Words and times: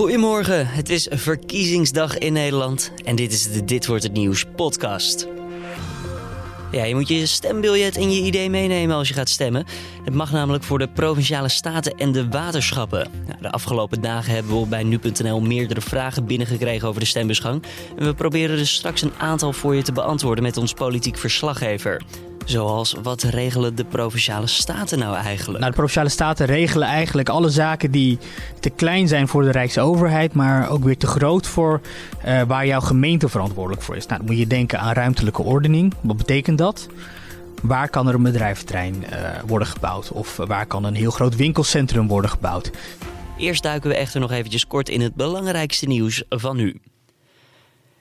Goedemorgen, 0.00 0.66
het 0.66 0.88
is 0.88 1.08
verkiezingsdag 1.10 2.18
in 2.18 2.32
Nederland 2.32 2.92
en 3.04 3.16
dit 3.16 3.32
is 3.32 3.52
de 3.52 3.64
Dit 3.64 3.86
wordt 3.86 4.02
het 4.02 4.12
nieuws 4.12 4.44
podcast. 4.56 5.26
Ja, 6.70 6.84
je 6.84 6.94
moet 6.94 7.08
je 7.08 7.26
stembiljet 7.26 7.96
en 7.96 8.10
je 8.12 8.22
idee 8.22 8.50
meenemen 8.50 8.96
als 8.96 9.08
je 9.08 9.14
gaat 9.14 9.28
stemmen. 9.28 9.66
Het 10.04 10.14
mag 10.14 10.32
namelijk 10.32 10.64
voor 10.64 10.78
de 10.78 10.88
provinciale 10.88 11.48
staten 11.48 11.94
en 11.94 12.12
de 12.12 12.28
waterschappen. 12.28 13.10
de 13.40 13.50
afgelopen 13.50 14.00
dagen 14.00 14.34
hebben 14.34 14.60
we 14.60 14.66
bij 14.66 14.82
nu.nl 14.82 15.40
meerdere 15.40 15.80
vragen 15.80 16.26
binnengekregen 16.26 16.88
over 16.88 17.00
de 17.00 17.06
stembusgang. 17.06 17.62
En 17.96 18.04
we 18.04 18.14
proberen 18.14 18.56
dus 18.56 18.74
straks 18.74 19.02
een 19.02 19.14
aantal 19.18 19.52
voor 19.52 19.74
je 19.74 19.82
te 19.82 19.92
beantwoorden 19.92 20.44
met 20.44 20.56
ons 20.56 20.72
politiek 20.72 21.18
verslaggever. 21.18 22.02
Zoals, 22.44 22.96
wat 23.02 23.22
regelen 23.22 23.74
de 23.74 23.84
provinciale 23.84 24.46
staten 24.46 24.98
nou 24.98 25.16
eigenlijk? 25.16 25.58
Nou, 25.58 25.70
de 25.70 25.76
provinciale 25.76 26.08
staten 26.08 26.46
regelen 26.46 26.88
eigenlijk 26.88 27.28
alle 27.28 27.48
zaken 27.48 27.90
die 27.90 28.18
te 28.60 28.70
klein 28.70 29.08
zijn 29.08 29.28
voor 29.28 29.42
de 29.42 29.50
Rijksoverheid, 29.50 30.32
maar 30.32 30.70
ook 30.70 30.84
weer 30.84 30.96
te 30.96 31.06
groot 31.06 31.46
voor 31.46 31.80
uh, 32.26 32.42
waar 32.42 32.66
jouw 32.66 32.80
gemeente 32.80 33.28
verantwoordelijk 33.28 33.82
voor 33.82 33.96
is. 33.96 34.06
Nou, 34.06 34.18
dan 34.18 34.26
moet 34.26 34.38
je 34.38 34.46
denken 34.46 34.80
aan 34.80 34.92
ruimtelijke 34.92 35.42
ordening. 35.42 35.94
Wat 36.00 36.16
betekent 36.16 36.58
dat? 36.58 36.88
Waar 37.62 37.88
kan 37.88 38.08
er 38.08 38.14
een 38.14 38.22
bedrijventerrein 38.22 38.94
uh, 38.94 39.28
worden 39.46 39.68
gebouwd? 39.68 40.12
Of 40.12 40.36
waar 40.36 40.66
kan 40.66 40.84
een 40.84 40.94
heel 40.94 41.10
groot 41.10 41.36
winkelcentrum 41.36 42.08
worden 42.08 42.30
gebouwd? 42.30 42.70
Eerst 43.36 43.62
duiken 43.62 43.90
we 43.90 43.96
echter 43.96 44.20
nog 44.20 44.30
eventjes 44.30 44.66
kort 44.66 44.88
in 44.88 45.00
het 45.00 45.14
belangrijkste 45.14 45.86
nieuws 45.86 46.22
van 46.28 46.56
nu. 46.56 46.80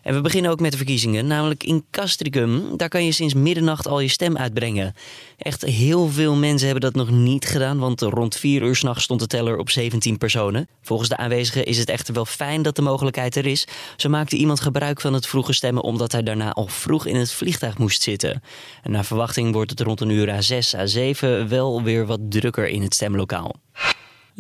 En 0.02 0.14
we 0.14 0.22
beginnen 0.22 0.52
ook 0.52 0.60
met 0.60 0.72
de 0.72 0.78
verkiezingen, 0.78 1.28
namelijk 1.28 1.64
in 1.64 1.86
Castricum. 1.92 2.78
Daar 2.78 2.90
kan 2.90 3.06
je 3.06 3.12
sinds 3.12 3.34
middernacht 3.34 3.88
al 3.88 4.00
je 4.00 4.08
stem 4.08 4.38
uitbrengen. 4.38 4.94
Echt 5.38 5.62
heel 5.62 6.08
veel 6.08 6.36
mensen 6.36 6.70
hebben 6.70 6.92
dat 6.92 7.06
nog 7.06 7.16
niet 7.16 7.46
gedaan, 7.46 7.80
want 7.80 8.02
rond 8.02 8.36
4 8.36 8.62
uur 8.62 8.76
s'nachts 8.76 9.04
stond 9.04 9.20
de 9.20 9.28
teller 9.28 9.58
op 9.58 9.70
17 9.70 10.18
personen. 10.18 10.68
Volgens 10.82 11.10
de 11.10 11.18
aanwezigen 11.18 11.66
is 11.66 11.78
het 11.78 11.90
echter 11.90 12.14
wel 12.14 12.26
fijn 12.26 12.62
dat 12.62 12.76
de 12.76 12.82
mogelijkheid 12.82 13.36
er 13.36 13.46
is. 13.46 13.68
Zo 13.98 14.10
maakte 14.10 14.36
iemand 14.36 14.60
gebruik 14.60 15.02
van 15.02 15.14
het 15.14 15.28
vroege 15.28 15.54
stemmen 15.54 15.84
omdat 15.84 16.12
hij 16.12 16.24
daarna 16.24 16.54
al 16.54 16.68
vroeg 16.68 17.06
in 17.06 17.16
het 17.16 17.32
vliegtuig 17.32 17.78
moest 17.78 18.02
zitten. 18.02 18.42
En 18.84 18.92
naar 18.92 19.06
verwachting 19.06 19.54
wordt 19.54 19.70
het 19.70 19.82
rond 19.82 20.02
een 20.02 20.10
uur 20.10 20.28
A6, 20.28 20.78
A7 20.78 21.48
wel 21.48 21.84
weer 21.84 22.06
wat 22.06 22.20
drukker 22.30 22.68
in 22.68 22.82
het 22.82 22.94
stemlokaal. 22.94 23.56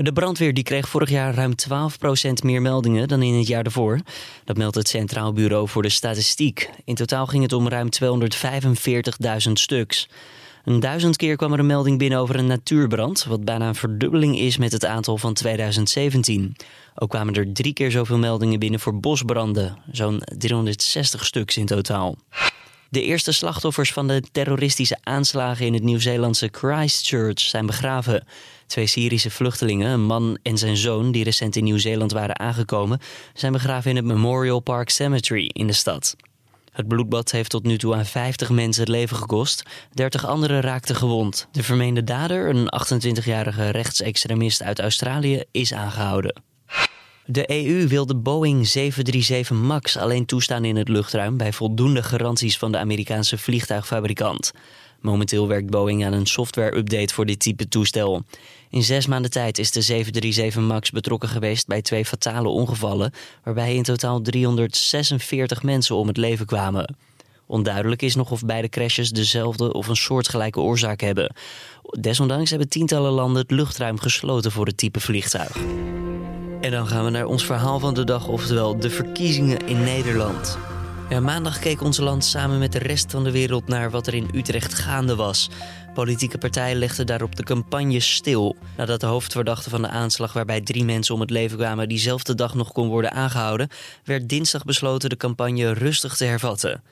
De 0.01 0.13
brandweer 0.13 0.53
die 0.53 0.63
kreeg 0.63 0.89
vorig 0.89 1.09
jaar 1.09 1.33
ruim 1.33 1.53
12% 1.69 2.43
meer 2.43 2.61
meldingen 2.61 3.07
dan 3.07 3.21
in 3.21 3.33
het 3.33 3.47
jaar 3.47 3.63
daarvoor. 3.63 3.99
Dat 4.45 4.57
meldt 4.57 4.75
het 4.75 4.87
Centraal 4.87 5.33
Bureau 5.33 5.67
voor 5.67 5.81
de 5.81 5.89
Statistiek. 5.89 6.69
In 6.85 6.95
totaal 6.95 7.25
ging 7.25 7.43
het 7.43 7.53
om 7.53 7.69
ruim 7.69 7.89
245.000 8.03 9.51
stuks. 9.53 10.09
Een 10.63 10.79
duizend 10.79 11.15
keer 11.15 11.35
kwam 11.35 11.53
er 11.53 11.59
een 11.59 11.65
melding 11.65 11.97
binnen 11.97 12.19
over 12.19 12.35
een 12.35 12.47
natuurbrand, 12.47 13.23
wat 13.23 13.45
bijna 13.45 13.67
een 13.67 13.75
verdubbeling 13.75 14.39
is 14.39 14.57
met 14.57 14.71
het 14.71 14.85
aantal 14.85 15.17
van 15.17 15.33
2017. 15.33 16.55
Ook 16.95 17.09
kwamen 17.09 17.33
er 17.33 17.53
drie 17.53 17.73
keer 17.73 17.91
zoveel 17.91 18.17
meldingen 18.17 18.59
binnen 18.59 18.79
voor 18.79 18.99
bosbranden, 18.99 19.77
zo'n 19.91 20.21
360 20.37 21.25
stuks 21.25 21.57
in 21.57 21.65
totaal. 21.65 22.17
De 22.91 23.01
eerste 23.01 23.31
slachtoffers 23.31 23.93
van 23.93 24.07
de 24.07 24.23
terroristische 24.31 24.97
aanslagen 25.03 25.65
in 25.65 25.73
het 25.73 25.83
Nieuw-Zeelandse 25.83 26.49
Christchurch 26.51 27.39
zijn 27.39 27.65
begraven. 27.65 28.27
Twee 28.67 28.87
Syrische 28.87 29.29
vluchtelingen, 29.29 29.89
een 29.89 30.05
man 30.05 30.37
en 30.43 30.57
zijn 30.57 30.77
zoon, 30.77 31.11
die 31.11 31.23
recent 31.23 31.55
in 31.55 31.63
Nieuw-Zeeland 31.63 32.11
waren 32.11 32.39
aangekomen, 32.39 32.99
zijn 33.33 33.51
begraven 33.51 33.89
in 33.89 33.95
het 33.95 34.05
Memorial 34.05 34.59
Park 34.59 34.89
Cemetery 34.89 35.45
in 35.45 35.67
de 35.67 35.73
stad. 35.73 36.15
Het 36.71 36.87
bloedbad 36.87 37.31
heeft 37.31 37.49
tot 37.49 37.63
nu 37.63 37.77
toe 37.77 37.95
aan 37.95 38.05
50 38.05 38.49
mensen 38.49 38.81
het 38.81 38.91
leven 38.91 39.17
gekost. 39.17 39.63
30 39.93 40.25
anderen 40.25 40.61
raakten 40.61 40.95
gewond. 40.95 41.47
De 41.51 41.63
vermeende 41.63 42.03
dader, 42.03 42.49
een 42.49 42.67
28-jarige 43.23 43.69
rechtsextremist 43.69 44.63
uit 44.63 44.79
Australië, 44.79 45.43
is 45.51 45.73
aangehouden. 45.73 46.48
De 47.31 47.65
EU 47.65 47.87
wil 47.87 48.05
de 48.05 48.15
Boeing 48.15 48.67
737 48.67 49.57
MAX 49.57 49.97
alleen 49.97 50.25
toestaan 50.25 50.65
in 50.65 50.75
het 50.75 50.87
luchtruim 50.87 51.37
bij 51.37 51.53
voldoende 51.53 52.03
garanties 52.03 52.57
van 52.57 52.71
de 52.71 52.77
Amerikaanse 52.77 53.37
vliegtuigfabrikant. 53.37 54.51
Momenteel 55.01 55.47
werkt 55.47 55.69
Boeing 55.69 56.05
aan 56.05 56.13
een 56.13 56.25
software-update 56.25 57.13
voor 57.13 57.25
dit 57.25 57.39
type 57.39 57.67
toestel. 57.67 58.23
In 58.69 58.83
zes 58.83 59.07
maanden 59.07 59.31
tijd 59.31 59.57
is 59.57 59.71
de 59.71 59.81
737 59.81 60.61
MAX 60.61 60.91
betrokken 60.91 61.29
geweest 61.29 61.67
bij 61.67 61.81
twee 61.81 62.05
fatale 62.05 62.47
ongevallen, 62.47 63.13
waarbij 63.43 63.75
in 63.75 63.83
totaal 63.83 64.21
346 64.21 65.63
mensen 65.63 65.95
om 65.95 66.07
het 66.07 66.17
leven 66.17 66.45
kwamen. 66.45 66.95
Onduidelijk 67.45 68.01
is 68.01 68.15
nog 68.15 68.31
of 68.31 68.45
beide 68.45 68.69
crashes 68.69 69.09
dezelfde 69.09 69.73
of 69.73 69.87
een 69.87 69.95
soortgelijke 69.95 70.59
oorzaak 70.59 71.01
hebben. 71.01 71.35
Desondanks 71.99 72.49
hebben 72.49 72.69
tientallen 72.69 73.11
landen 73.11 73.41
het 73.41 73.51
luchtruim 73.51 73.99
gesloten 73.99 74.51
voor 74.51 74.65
het 74.65 74.77
type 74.77 74.99
vliegtuig. 74.99 75.57
En 76.61 76.71
dan 76.71 76.87
gaan 76.87 77.03
we 77.03 77.09
naar 77.09 77.25
ons 77.25 77.45
verhaal 77.45 77.79
van 77.79 77.93
de 77.93 78.03
dag, 78.03 78.27
oftewel 78.27 78.79
de 78.79 78.89
verkiezingen 78.89 79.67
in 79.67 79.83
Nederland. 79.83 80.57
Maandag 81.21 81.59
keek 81.59 81.81
ons 81.81 81.97
land 81.97 82.25
samen 82.25 82.59
met 82.59 82.71
de 82.71 82.79
rest 82.79 83.11
van 83.11 83.23
de 83.23 83.31
wereld 83.31 83.67
naar 83.67 83.91
wat 83.91 84.07
er 84.07 84.13
in 84.13 84.29
Utrecht 84.33 84.73
gaande 84.73 85.15
was. 85.15 85.49
Politieke 85.93 86.37
partijen 86.37 86.77
legden 86.77 87.05
daarop 87.05 87.35
de 87.35 87.43
campagne 87.43 87.99
stil. 87.99 88.55
Nadat 88.77 88.99
de 88.99 89.05
hoofdverdachte 89.05 89.69
van 89.69 89.81
de 89.81 89.87
aanslag, 89.87 90.33
waarbij 90.33 90.61
drie 90.61 90.83
mensen 90.83 91.13
om 91.13 91.21
het 91.21 91.29
leven 91.29 91.57
kwamen, 91.57 91.89
diezelfde 91.89 92.35
dag 92.35 92.53
nog 92.53 92.71
kon 92.71 92.87
worden 92.87 93.11
aangehouden, 93.11 93.69
werd 94.03 94.29
dinsdag 94.29 94.63
besloten 94.63 95.09
de 95.09 95.17
campagne 95.17 95.73
rustig 95.73 96.15
te 96.15 96.25
hervatten. 96.25 96.83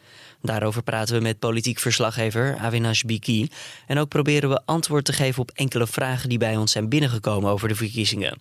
Daarover 0.42 0.84
praten 0.84 1.16
we 1.16 1.22
met 1.22 1.40
politiek 1.40 1.80
verslaggever 1.80 2.58
Avinash 2.58 3.02
Biki. 3.02 3.48
En 3.88 3.98
ook 3.98 4.10
proberen 4.10 4.50
we 4.50 4.62
antwoord 4.66 5.06
te 5.06 5.14
geven 5.14 5.42
op 5.42 5.52
enkele 5.54 5.88
vragen 5.88 6.30
die 6.30 6.38
bij 6.38 6.58
ons 6.58 6.72
zijn 6.72 6.90
binnengekomen 6.90 7.52
over 7.52 7.68
de 7.68 7.76
verkiezingen. 7.76 8.38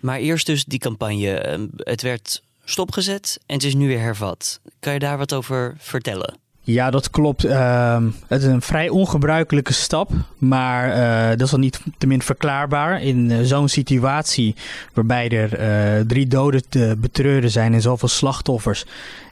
Maar 0.00 0.18
eerst 0.18 0.46
dus 0.46 0.64
die 0.64 0.78
campagne. 0.78 1.34
Ehm, 1.34 1.66
het 1.76 2.02
werd 2.02 2.42
stopgezet 2.64 3.38
en 3.46 3.54
het 3.54 3.64
is 3.64 3.74
nu 3.74 3.86
weer 3.86 4.00
hervat. 4.00 4.60
Kan 4.80 4.92
je 4.92 4.98
daar 4.98 5.18
wat 5.18 5.32
over 5.32 5.74
vertellen? 5.78 6.38
Ja, 6.62 6.90
dat 6.90 7.10
klopt. 7.10 7.44
Uh, 7.44 8.02
het 8.26 8.42
is 8.42 8.48
een 8.48 8.62
vrij 8.62 8.88
ongebruikelijke 8.88 9.72
stap, 9.72 10.10
maar 10.38 10.88
uh, 10.88 11.28
dat 11.28 11.46
is 11.46 11.52
al 11.52 11.58
niet 11.58 11.80
te 11.98 12.06
min 12.06 12.22
verklaarbaar. 12.22 13.02
In 13.02 13.30
uh, 13.30 13.38
zo'n 13.42 13.68
situatie 13.68 14.54
waarbij 14.92 15.28
er 15.28 15.60
uh, 15.60 16.06
drie 16.06 16.26
doden 16.26 16.62
te 16.68 16.96
betreuren 16.98 17.50
zijn 17.50 17.74
en 17.74 17.80
zoveel 17.80 18.08
slachtoffers. 18.08 18.84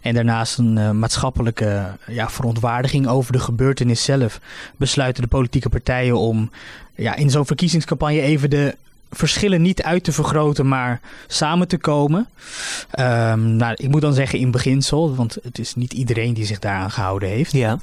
En 0.03 0.15
daarnaast 0.15 0.59
een 0.59 0.99
maatschappelijke 0.99 1.97
ja, 2.07 2.31
verontwaardiging 2.31 3.07
over 3.07 3.33
de 3.33 3.41
gebeurtenis 3.41 4.05
zelf. 4.05 4.41
Besluiten 4.77 5.23
de 5.23 5.28
politieke 5.28 5.69
partijen 5.69 6.17
om 6.17 6.51
ja, 6.95 7.15
in 7.15 7.31
zo'n 7.31 7.47
verkiezingscampagne 7.47 8.21
even 8.21 8.51
de 8.51 8.77
verschillen 9.11 9.63
niet 9.63 9.83
uit 9.83 10.05
te 10.05 10.13
vergroten, 10.13 10.69
maar 10.69 11.01
samen 11.27 11.69
te 11.69 11.79
komen. 11.79 12.29
Um, 12.99 13.57
nou, 13.57 13.75
ik 13.77 13.89
moet 13.89 14.01
dan 14.01 14.15
zeggen 14.15 14.39
in 14.39 14.51
beginsel, 14.51 15.15
want 15.15 15.37
het 15.43 15.59
is 15.59 15.75
niet 15.75 15.93
iedereen 15.93 16.35
die 16.35 16.45
zich 16.45 16.59
daaraan 16.59 16.91
gehouden 16.91 17.29
heeft. 17.29 17.53
Ja. 17.53 17.79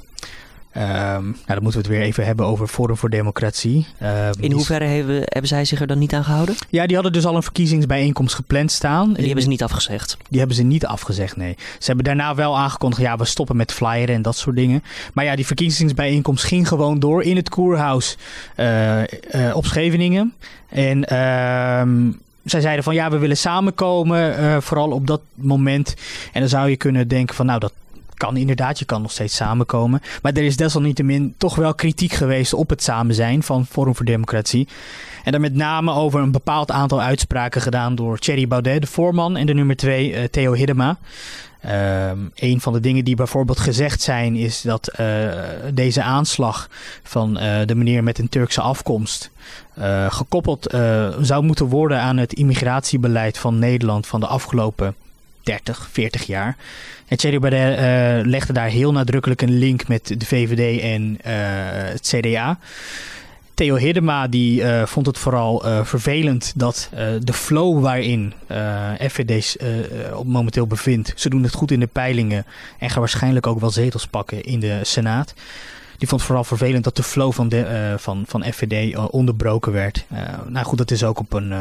Um, 0.76 0.82
nou, 0.82 1.34
dan 1.46 1.62
moeten 1.62 1.80
we 1.80 1.86
het 1.86 1.96
weer 1.96 2.06
even 2.06 2.24
hebben 2.24 2.46
over 2.46 2.66
Forum 2.66 2.96
voor 2.96 3.10
Democratie. 3.10 3.86
Um, 4.02 4.32
in 4.40 4.52
hoeverre 4.52 4.84
hebben, 4.84 5.16
hebben 5.24 5.46
zij 5.46 5.64
zich 5.64 5.80
er 5.80 5.86
dan 5.86 5.98
niet 5.98 6.14
aan 6.14 6.24
gehouden? 6.24 6.54
Ja, 6.70 6.86
die 6.86 6.94
hadden 6.94 7.12
dus 7.12 7.26
al 7.26 7.36
een 7.36 7.42
verkiezingsbijeenkomst 7.42 8.34
gepland 8.34 8.72
staan. 8.72 9.12
die 9.12 9.24
hebben 9.24 9.42
ze 9.42 9.48
niet 9.48 9.62
afgezegd? 9.62 10.16
Die 10.28 10.38
hebben 10.38 10.56
ze 10.56 10.62
niet 10.62 10.86
afgezegd, 10.86 11.36
nee. 11.36 11.56
Ze 11.78 11.86
hebben 11.86 12.04
daarna 12.04 12.34
wel 12.34 12.58
aangekondigd, 12.58 13.02
ja, 13.02 13.16
we 13.16 13.24
stoppen 13.24 13.56
met 13.56 13.72
flyeren 13.72 14.14
en 14.14 14.22
dat 14.22 14.36
soort 14.36 14.56
dingen. 14.56 14.82
Maar 15.12 15.24
ja, 15.24 15.36
die 15.36 15.46
verkiezingsbijeenkomst 15.46 16.44
ging 16.44 16.68
gewoon 16.68 16.98
door 16.98 17.22
in 17.22 17.36
het 17.36 17.48
Koerhuis 17.48 18.16
uh, 18.56 18.98
uh, 19.00 19.06
op 19.54 19.66
Scheveningen. 19.66 20.34
En... 20.68 21.16
Um, 21.16 22.24
zij 22.44 22.60
zeiden 22.60 22.84
van 22.84 22.94
ja, 22.94 23.10
we 23.10 23.18
willen 23.18 23.36
samenkomen, 23.36 24.40
uh, 24.40 24.56
vooral 24.60 24.90
op 24.90 25.06
dat 25.06 25.20
moment. 25.34 25.94
En 26.32 26.40
dan 26.40 26.48
zou 26.48 26.70
je 26.70 26.76
kunnen 26.76 27.08
denken 27.08 27.34
van 27.34 27.46
nou, 27.46 27.60
dat, 27.60 27.72
kan 28.16 28.36
inderdaad, 28.36 28.78
je 28.78 28.84
kan 28.84 29.02
nog 29.02 29.10
steeds 29.10 29.36
samenkomen. 29.36 30.00
Maar 30.22 30.32
er 30.32 30.44
is 30.44 30.56
desalniettemin 30.56 31.34
toch 31.38 31.54
wel 31.54 31.74
kritiek 31.74 32.12
geweest 32.12 32.52
op 32.52 32.70
het 32.70 32.82
samen 32.82 33.14
zijn 33.14 33.42
van 33.42 33.66
Forum 33.66 33.94
voor 33.94 34.04
Democratie. 34.04 34.68
En 35.24 35.32
dan 35.32 35.40
met 35.40 35.54
name 35.54 35.92
over 35.92 36.20
een 36.20 36.32
bepaald 36.32 36.70
aantal 36.70 37.00
uitspraken 37.00 37.60
gedaan 37.60 37.94
door 37.94 38.18
Thierry 38.18 38.48
Baudet, 38.48 38.80
de 38.80 38.86
voorman, 38.86 39.36
en 39.36 39.46
de 39.46 39.54
nummer 39.54 39.76
twee, 39.76 40.12
uh, 40.12 40.24
Theo 40.24 40.52
Hiddema. 40.52 40.98
Um, 41.64 42.30
een 42.34 42.60
van 42.60 42.72
de 42.72 42.80
dingen 42.80 43.04
die 43.04 43.16
bijvoorbeeld 43.16 43.58
gezegd 43.58 44.02
zijn 44.02 44.36
is 44.36 44.60
dat 44.60 44.90
uh, 45.00 45.32
deze 45.72 46.02
aanslag 46.02 46.68
van 47.02 47.42
uh, 47.42 47.60
de 47.64 47.74
meneer 47.74 48.02
met 48.02 48.18
een 48.18 48.28
Turkse 48.28 48.60
afkomst 48.60 49.30
gekoppeld 50.08 50.74
zou 51.20 51.44
moeten 51.44 51.66
worden 51.66 52.00
aan 52.00 52.16
het 52.16 52.32
immigratiebeleid 52.32 53.38
van 53.38 53.58
Nederland 53.58 54.06
van 54.06 54.20
de 54.20 54.26
afgelopen 54.26 54.94
30, 55.46 55.88
40 55.92 56.26
jaar. 56.26 56.56
En 57.06 57.16
Thierry 57.16 57.38
Baudet 57.38 57.78
uh, 57.78 58.30
legde 58.30 58.52
daar 58.52 58.68
heel 58.68 58.92
nadrukkelijk 58.92 59.42
een 59.42 59.58
link 59.58 59.88
met 59.88 60.14
de 60.18 60.26
VVD 60.26 60.80
en 60.80 61.02
uh, 61.02 61.32
het 61.92 62.14
CDA. 62.14 62.58
Theo 63.54 63.76
Hiddema 63.76 64.28
die, 64.28 64.60
uh, 64.60 64.86
vond 64.86 65.06
het 65.06 65.18
vooral 65.18 65.84
vervelend 65.84 66.52
dat 66.56 66.90
de 67.20 67.32
flow 67.32 67.82
waarin 67.82 68.32
FVD 69.08 69.56
op 70.14 70.26
momenteel 70.26 70.66
bevindt. 70.66 71.12
Ze 71.16 71.28
doen 71.28 71.42
het 71.42 71.54
goed 71.54 71.70
in 71.70 71.80
de 71.80 71.86
peilingen 71.86 72.46
en 72.78 72.90
gaan 72.90 73.00
waarschijnlijk 73.00 73.46
ook 73.46 73.60
wel 73.60 73.70
zetels 73.70 74.06
pakken 74.06 74.42
in 74.42 74.60
de 74.60 74.80
Senaat. 74.82 75.34
Die 75.98 76.08
vond 76.08 76.20
het 76.20 76.30
vooral 76.30 76.44
vervelend 76.44 76.84
dat 76.84 76.96
de 76.96 77.02
flow 77.02 77.32
van, 77.32 77.48
de, 77.48 77.94
van, 77.98 78.24
van 78.26 78.44
FVD 78.44 78.96
onderbroken 78.96 79.72
werd. 79.72 80.04
nou 80.48 80.66
goed, 80.66 80.78
dat 80.78 80.90
is 80.90 81.04
ook 81.04 81.18
op 81.18 81.32
een 81.32 81.52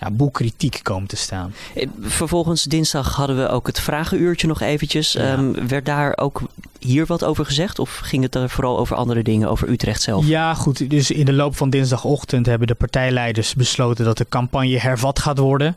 ja, 0.00 0.10
boel 0.10 0.30
kritiek 0.30 0.80
komen 0.82 1.08
te 1.08 1.16
staan. 1.16 1.54
Eh, 1.74 1.88
vervolgens 2.00 2.62
dinsdag 2.62 3.14
hadden 3.14 3.36
we 3.36 3.48
ook 3.48 3.66
het 3.66 3.80
vragenuurtje 3.80 4.46
nog 4.46 4.60
eventjes. 4.60 5.12
Ja. 5.12 5.32
Ehm, 5.32 5.66
werd 5.68 5.86
daar 5.86 6.16
ook 6.16 6.42
hier 6.78 7.06
wat 7.06 7.24
over 7.24 7.44
gezegd? 7.44 7.78
Of 7.78 7.96
ging 7.96 8.22
het 8.22 8.34
er 8.34 8.50
vooral 8.50 8.78
over 8.78 8.96
andere 8.96 9.22
dingen, 9.22 9.48
over 9.48 9.68
Utrecht 9.68 10.02
zelf? 10.02 10.26
Ja, 10.26 10.54
goed. 10.54 10.90
Dus 10.90 11.10
in 11.10 11.24
de 11.24 11.32
loop 11.32 11.56
van 11.56 11.70
dinsdagochtend 11.70 12.46
hebben 12.46 12.66
de 12.66 12.74
partijleiders 12.74 13.54
besloten 13.54 14.04
dat 14.04 14.18
de 14.18 14.26
campagne 14.28 14.78
hervat 14.78 15.18
gaat 15.18 15.38
worden. 15.38 15.76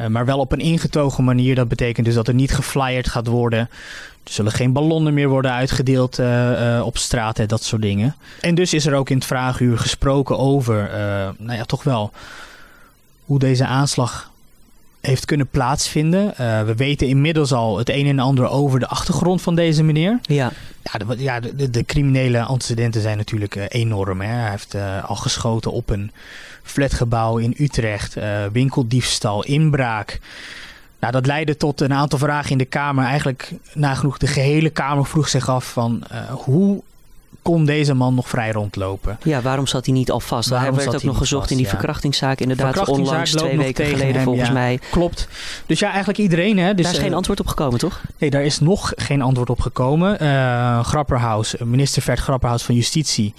Uh, 0.00 0.06
maar 0.06 0.24
wel 0.24 0.38
op 0.38 0.52
een 0.52 0.60
ingetogen 0.60 1.24
manier. 1.24 1.54
Dat 1.54 1.68
betekent 1.68 2.06
dus 2.06 2.14
dat 2.14 2.28
er 2.28 2.34
niet 2.34 2.54
geflyerd 2.54 3.08
gaat 3.08 3.26
worden. 3.26 3.58
Er 4.24 4.32
zullen 4.32 4.52
geen 4.52 4.72
ballonnen 4.72 5.14
meer 5.14 5.28
worden 5.28 5.52
uitgedeeld 5.52 6.18
uh, 6.18 6.50
uh, 6.50 6.86
op 6.86 6.98
straat 6.98 7.38
en 7.38 7.46
dat 7.46 7.62
soort 7.62 7.82
dingen. 7.82 8.16
En 8.40 8.54
dus 8.54 8.74
is 8.74 8.86
er 8.86 8.94
ook 8.94 9.10
in 9.10 9.16
het 9.16 9.26
vraaguur 9.26 9.78
gesproken 9.78 10.38
over, 10.38 10.90
nou 11.38 11.58
ja, 11.58 11.64
toch 11.64 11.82
wel 11.82 12.12
hoe 13.26 13.38
deze 13.38 13.66
aanslag 13.66 14.30
heeft 15.00 15.24
kunnen 15.24 15.48
plaatsvinden. 15.48 16.34
Uh, 16.40 16.62
we 16.62 16.74
weten 16.74 17.06
inmiddels 17.06 17.52
al 17.52 17.78
het 17.78 17.88
een 17.88 18.06
en 18.06 18.18
ander 18.18 18.48
over 18.48 18.80
de 18.80 18.86
achtergrond 18.86 19.42
van 19.42 19.54
deze 19.54 19.82
meneer. 19.82 20.18
Ja. 20.22 20.52
Ja, 20.82 20.98
de, 20.98 21.22
ja, 21.22 21.40
de, 21.40 21.70
de 21.70 21.84
criminele 21.84 22.42
antecedenten 22.42 23.00
zijn 23.00 23.16
natuurlijk 23.16 23.54
uh, 23.54 23.64
enorm. 23.68 24.20
Hè. 24.20 24.32
Hij 24.32 24.50
heeft 24.50 24.74
uh, 24.74 25.04
al 25.04 25.16
geschoten 25.16 25.72
op 25.72 25.90
een 25.90 26.10
flatgebouw 26.62 27.36
in 27.36 27.54
Utrecht, 27.58 28.16
winkeldiefstal, 28.52 29.44
inbraak. 29.44 30.20
Nou, 31.00 31.12
dat 31.12 31.26
leidde 31.26 31.56
tot 31.56 31.80
een 31.80 31.92
aantal 31.92 32.18
vragen 32.18 32.50
in 32.50 32.58
de 32.58 32.64
Kamer. 32.64 33.04
Eigenlijk 33.04 33.52
nagenoeg 33.74 34.18
de 34.18 34.26
gehele 34.26 34.70
Kamer 34.70 35.06
vroeg 35.06 35.28
zich 35.28 35.48
af 35.48 35.72
van 35.72 36.02
hoe 36.30 36.82
kon 37.46 37.64
deze 37.64 37.94
man 37.94 38.14
nog 38.14 38.28
vrij 38.28 38.52
rondlopen. 38.52 39.18
Ja, 39.22 39.40
waarom 39.40 39.66
zat 39.66 39.84
hij 39.84 39.94
niet 39.94 40.10
al 40.10 40.20
vast? 40.20 40.48
Waarom 40.48 40.74
hij 40.74 40.84
werd 40.84 40.96
ook 40.96 41.02
nog 41.02 41.18
gezocht 41.18 41.40
vast, 41.40 41.50
in 41.50 41.56
die 41.56 41.66
ja. 41.66 41.72
verkrachtingszaak. 41.72 42.40
Inderdaad, 42.40 42.66
verkrachtingszaak 42.66 43.08
onlangs, 43.08 43.32
twee 43.32 43.58
weken 43.58 43.86
geleden 43.86 44.14
hem, 44.14 44.24
volgens 44.24 44.48
ja. 44.48 44.52
mij. 44.52 44.80
Klopt. 44.90 45.28
Dus 45.66 45.78
ja, 45.78 45.88
eigenlijk 45.88 46.18
iedereen. 46.18 46.58
Hè, 46.58 46.74
dus, 46.74 46.84
daar 46.84 46.94
is 46.94 47.00
geen 47.00 47.10
uh, 47.10 47.16
antwoord 47.16 47.40
op 47.40 47.46
gekomen, 47.46 47.78
toch? 47.78 48.00
Nee, 48.18 48.30
daar 48.30 48.44
is 48.44 48.60
nog 48.60 48.92
geen 48.96 49.22
antwoord 49.22 49.50
op 49.50 49.60
gekomen. 49.60 50.22
Uh, 50.22 50.84
Grapperhaus, 50.84 51.54
minister 51.64 52.02
Vert 52.02 52.18
Grapperhaus 52.18 52.62
van 52.62 52.74
Justitie... 52.74 53.34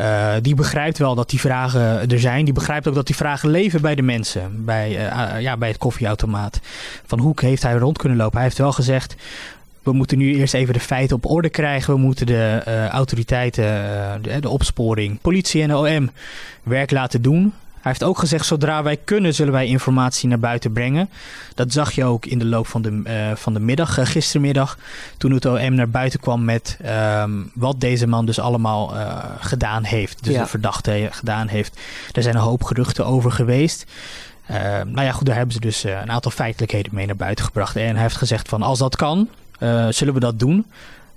Uh, 0.00 0.32
die 0.42 0.54
begrijpt 0.54 0.98
wel 0.98 1.14
dat 1.14 1.30
die 1.30 1.40
vragen 1.40 2.08
er 2.08 2.20
zijn. 2.20 2.44
Die 2.44 2.54
begrijpt 2.54 2.88
ook 2.88 2.94
dat 2.94 3.06
die 3.06 3.16
vragen 3.16 3.48
leven 3.48 3.80
bij 3.80 3.94
de 3.94 4.02
mensen. 4.02 4.64
Bij, 4.64 4.90
uh, 4.90 5.40
ja, 5.40 5.56
bij 5.56 5.68
het 5.68 5.78
koffieautomaat. 5.78 6.60
Van 7.06 7.18
hoe 7.18 7.34
heeft 7.36 7.62
hij 7.62 7.74
rond 7.74 7.98
kunnen 7.98 8.18
lopen? 8.18 8.34
Hij 8.34 8.44
heeft 8.44 8.58
wel 8.58 8.72
gezegd... 8.72 9.14
We 9.82 9.92
moeten 9.92 10.18
nu 10.18 10.34
eerst 10.34 10.54
even 10.54 10.74
de 10.74 10.80
feiten 10.80 11.16
op 11.16 11.30
orde 11.30 11.48
krijgen. 11.48 11.94
We 11.94 12.00
moeten 12.00 12.26
de 12.26 12.62
uh, 12.68 12.86
autoriteiten, 12.86 13.64
de, 14.22 14.40
de, 14.40 14.48
opsporing, 14.48 15.20
politie 15.20 15.62
en 15.62 15.74
OM 15.76 16.10
werk 16.62 16.90
laten 16.90 17.22
doen. 17.22 17.52
Hij 17.72 17.90
heeft 17.90 18.04
ook 18.04 18.18
gezegd, 18.18 18.46
zodra 18.46 18.82
wij 18.82 18.96
kunnen, 18.96 19.34
zullen 19.34 19.52
wij 19.52 19.66
informatie 19.66 20.28
naar 20.28 20.38
buiten 20.38 20.72
brengen. 20.72 21.10
Dat 21.54 21.72
zag 21.72 21.92
je 21.92 22.04
ook 22.04 22.26
in 22.26 22.38
de 22.38 22.44
loop 22.44 22.66
van 22.66 22.82
de, 22.82 23.02
uh, 23.06 23.36
van 23.36 23.54
de 23.54 23.60
middag, 23.60 24.12
gistermiddag. 24.12 24.78
Toen 25.16 25.32
het 25.32 25.44
OM 25.44 25.74
naar 25.74 25.88
buiten 25.88 26.20
kwam 26.20 26.44
met 26.44 26.78
um, 27.20 27.50
wat 27.54 27.80
deze 27.80 28.06
man 28.06 28.26
dus 28.26 28.38
allemaal 28.38 28.94
gedaan 29.40 29.84
heeft. 29.84 30.24
Dus 30.24 30.34
Ja. 30.34 30.42
de 30.42 30.48
verdachte 30.48 31.08
gedaan 31.10 31.48
heeft. 31.48 31.80
Er 32.12 32.22
zijn 32.22 32.34
een 32.34 32.40
hoop 32.40 32.62
geruchten 32.62 33.06
over 33.06 33.32
geweest. 33.32 33.86
Uh, 34.50 34.56
nou 34.86 35.02
ja, 35.02 35.12
goed, 35.12 35.26
daar 35.26 35.36
hebben 35.36 35.54
ze 35.54 35.60
dus 35.60 35.84
een 35.84 36.10
aantal 36.10 36.30
feitelijkheden 36.30 36.94
mee 36.94 37.06
naar 37.06 37.16
buiten 37.16 37.44
gebracht. 37.44 37.76
En 37.76 37.92
hij 37.92 38.02
heeft 38.02 38.16
gezegd 38.16 38.48
van, 38.48 38.62
als 38.62 38.78
dat 38.78 38.96
kan, 38.96 39.28
zullen 39.90 40.14
we 40.14 40.20
dat 40.20 40.38
doen. 40.38 40.66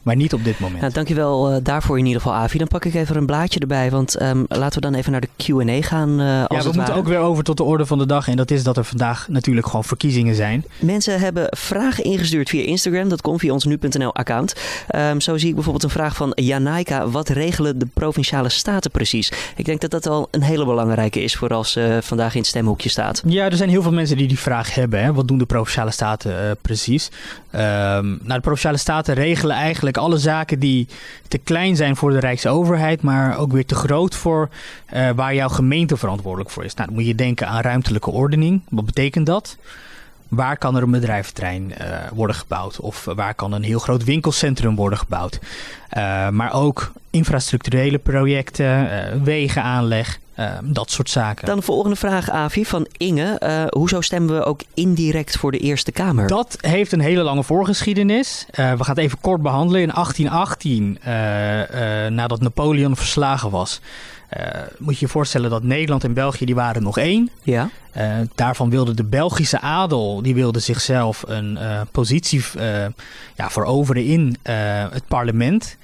Maar 0.03 0.15
niet 0.15 0.33
op 0.33 0.43
dit 0.43 0.59
moment. 0.59 0.81
Nou, 0.81 0.93
dankjewel 0.93 1.51
uh, 1.51 1.57
daarvoor 1.63 1.97
in 1.97 2.05
ieder 2.05 2.21
geval, 2.21 2.37
Avi. 2.37 2.57
Dan 2.57 2.67
pak 2.67 2.85
ik 2.85 2.93
even 2.93 3.15
een 3.15 3.25
blaadje 3.25 3.59
erbij, 3.59 3.91
want 3.91 4.21
um, 4.21 4.45
laten 4.47 4.81
we 4.81 4.87
dan 4.87 4.93
even 4.93 5.11
naar 5.11 5.21
de 5.21 5.29
Q&A 5.37 5.87
gaan. 5.87 6.09
Uh, 6.09 6.25
ja, 6.27 6.47
we 6.47 6.55
moeten 6.55 6.75
ware. 6.75 6.93
ook 6.93 7.07
weer 7.07 7.17
over 7.17 7.43
tot 7.43 7.57
de 7.57 7.63
orde 7.63 7.85
van 7.85 7.97
de 7.97 8.05
dag. 8.05 8.27
En 8.27 8.35
dat 8.35 8.51
is 8.51 8.63
dat 8.63 8.77
er 8.77 8.83
vandaag 8.83 9.27
natuurlijk 9.27 9.65
gewoon 9.65 9.83
verkiezingen 9.83 10.35
zijn. 10.35 10.65
Mensen 10.79 11.19
hebben 11.19 11.47
vragen 11.49 12.03
ingestuurd 12.03 12.49
via 12.49 12.63
Instagram. 12.63 13.09
Dat 13.09 13.21
komt 13.21 13.39
via 13.39 13.53
ons 13.53 13.65
nu.nl-account. 13.65 14.55
Um, 14.95 15.21
zo 15.21 15.37
zie 15.37 15.47
ik 15.47 15.53
bijvoorbeeld 15.53 15.83
een 15.83 15.89
vraag 15.89 16.15
van 16.15 16.31
Janaika. 16.35 17.07
Wat 17.07 17.29
regelen 17.29 17.79
de 17.79 17.87
provinciale 17.93 18.49
staten 18.49 18.91
precies? 18.91 19.31
Ik 19.55 19.65
denk 19.65 19.81
dat 19.81 19.91
dat 19.91 20.07
al 20.07 20.27
een 20.31 20.43
hele 20.43 20.65
belangrijke 20.65 21.23
is 21.23 21.35
voor 21.35 21.53
als 21.53 21.77
uh, 21.77 21.97
vandaag 22.01 22.33
in 22.33 22.39
het 22.39 22.49
stemhoekje 22.49 22.89
staat. 22.89 23.21
Ja, 23.25 23.45
er 23.45 23.57
zijn 23.57 23.69
heel 23.69 23.81
veel 23.81 23.91
mensen 23.91 24.17
die 24.17 24.27
die 24.27 24.39
vraag 24.39 24.75
hebben. 24.75 25.03
Hè. 25.03 25.13
Wat 25.13 25.27
doen 25.27 25.37
de 25.37 25.45
provinciale 25.45 25.91
staten 25.91 26.57
precies? 26.61 27.09
Um, 27.51 27.59
nou, 27.59 28.33
de 28.33 28.39
provinciale 28.39 28.77
staten 28.77 29.13
regelen 29.13 29.55
eigenlijk 29.55 29.92
alle 29.97 30.17
zaken 30.17 30.59
die 30.59 30.87
te 31.27 31.37
klein 31.37 31.75
zijn 31.75 31.95
voor 31.95 32.11
de 32.11 32.19
Rijksoverheid, 32.19 33.01
maar 33.01 33.37
ook 33.37 33.51
weer 33.51 33.65
te 33.65 33.75
groot 33.75 34.15
voor 34.15 34.49
uh, 34.93 35.09
waar 35.09 35.35
jouw 35.35 35.49
gemeente 35.49 35.97
verantwoordelijk 35.97 36.49
voor 36.49 36.63
is. 36.63 36.73
Nou, 36.73 36.87
dan 36.87 36.95
moet 36.97 37.07
je 37.07 37.15
denken 37.15 37.47
aan 37.47 37.61
ruimtelijke 37.61 38.11
ordening. 38.11 38.61
Wat 38.69 38.85
betekent 38.85 39.25
dat? 39.25 39.57
Waar 40.27 40.57
kan 40.57 40.75
er 40.75 40.83
een 40.83 40.91
bedrijventerrein 40.91 41.71
uh, 41.71 41.97
worden 42.13 42.35
gebouwd? 42.35 42.79
Of 42.79 43.05
waar 43.15 43.33
kan 43.33 43.51
een 43.51 43.63
heel 43.63 43.79
groot 43.79 44.03
winkelcentrum 44.03 44.75
worden 44.75 44.99
gebouwd? 44.99 45.39
Uh, 45.97 46.29
maar 46.29 46.53
ook 46.53 46.91
infrastructurele 47.09 47.97
projecten, 47.97 48.89
wegenaanleg, 49.23 50.19
uh, 50.39 50.57
dat 50.63 50.91
soort 50.91 51.09
zaken. 51.09 51.45
Dan 51.45 51.55
de 51.55 51.61
volgende 51.61 51.95
vraag, 51.95 52.29
Avi, 52.29 52.65
van 52.65 52.87
Inge. 52.97 53.39
Uh, 53.43 53.63
hoezo 53.69 54.01
stemmen 54.01 54.35
we 54.35 54.43
ook 54.43 54.61
indirect 54.73 55.37
voor 55.37 55.51
de 55.51 55.57
Eerste 55.57 55.91
Kamer? 55.91 56.27
Dat 56.27 56.57
heeft 56.61 56.91
een 56.91 56.99
hele 56.99 57.21
lange 57.21 57.43
voorgeschiedenis. 57.43 58.45
Uh, 58.49 58.55
we 58.71 58.83
gaan 58.83 58.95
het 58.95 59.03
even 59.03 59.21
kort 59.21 59.41
behandelen. 59.41 59.81
In 59.81 59.91
1818, 59.93 60.97
nadat 62.15 62.41
Napoleon 62.41 62.95
verslagen 62.95 63.49
was, 63.49 63.81
moet 64.77 64.99
je 64.99 65.05
je 65.05 65.11
voorstellen 65.11 65.49
dat 65.49 65.63
Nederland 65.63 66.03
en 66.03 66.13
België 66.13 66.45
die 66.45 66.55
waren 66.55 66.83
nog 66.83 66.97
één. 66.97 67.29
Ja. 67.43 67.69
daarvan 68.35 68.69
wilde 68.69 68.93
de 68.93 69.03
Belgische 69.03 69.59
adel 69.59 70.21
die 70.21 70.35
wilde 70.35 70.59
zichzelf 70.59 71.23
een 71.27 71.57
positie 71.91 72.43
ja, 73.35 73.49
veroveren 73.49 74.05
in 74.05 74.37
het 74.91 75.07
parlement. 75.07 75.77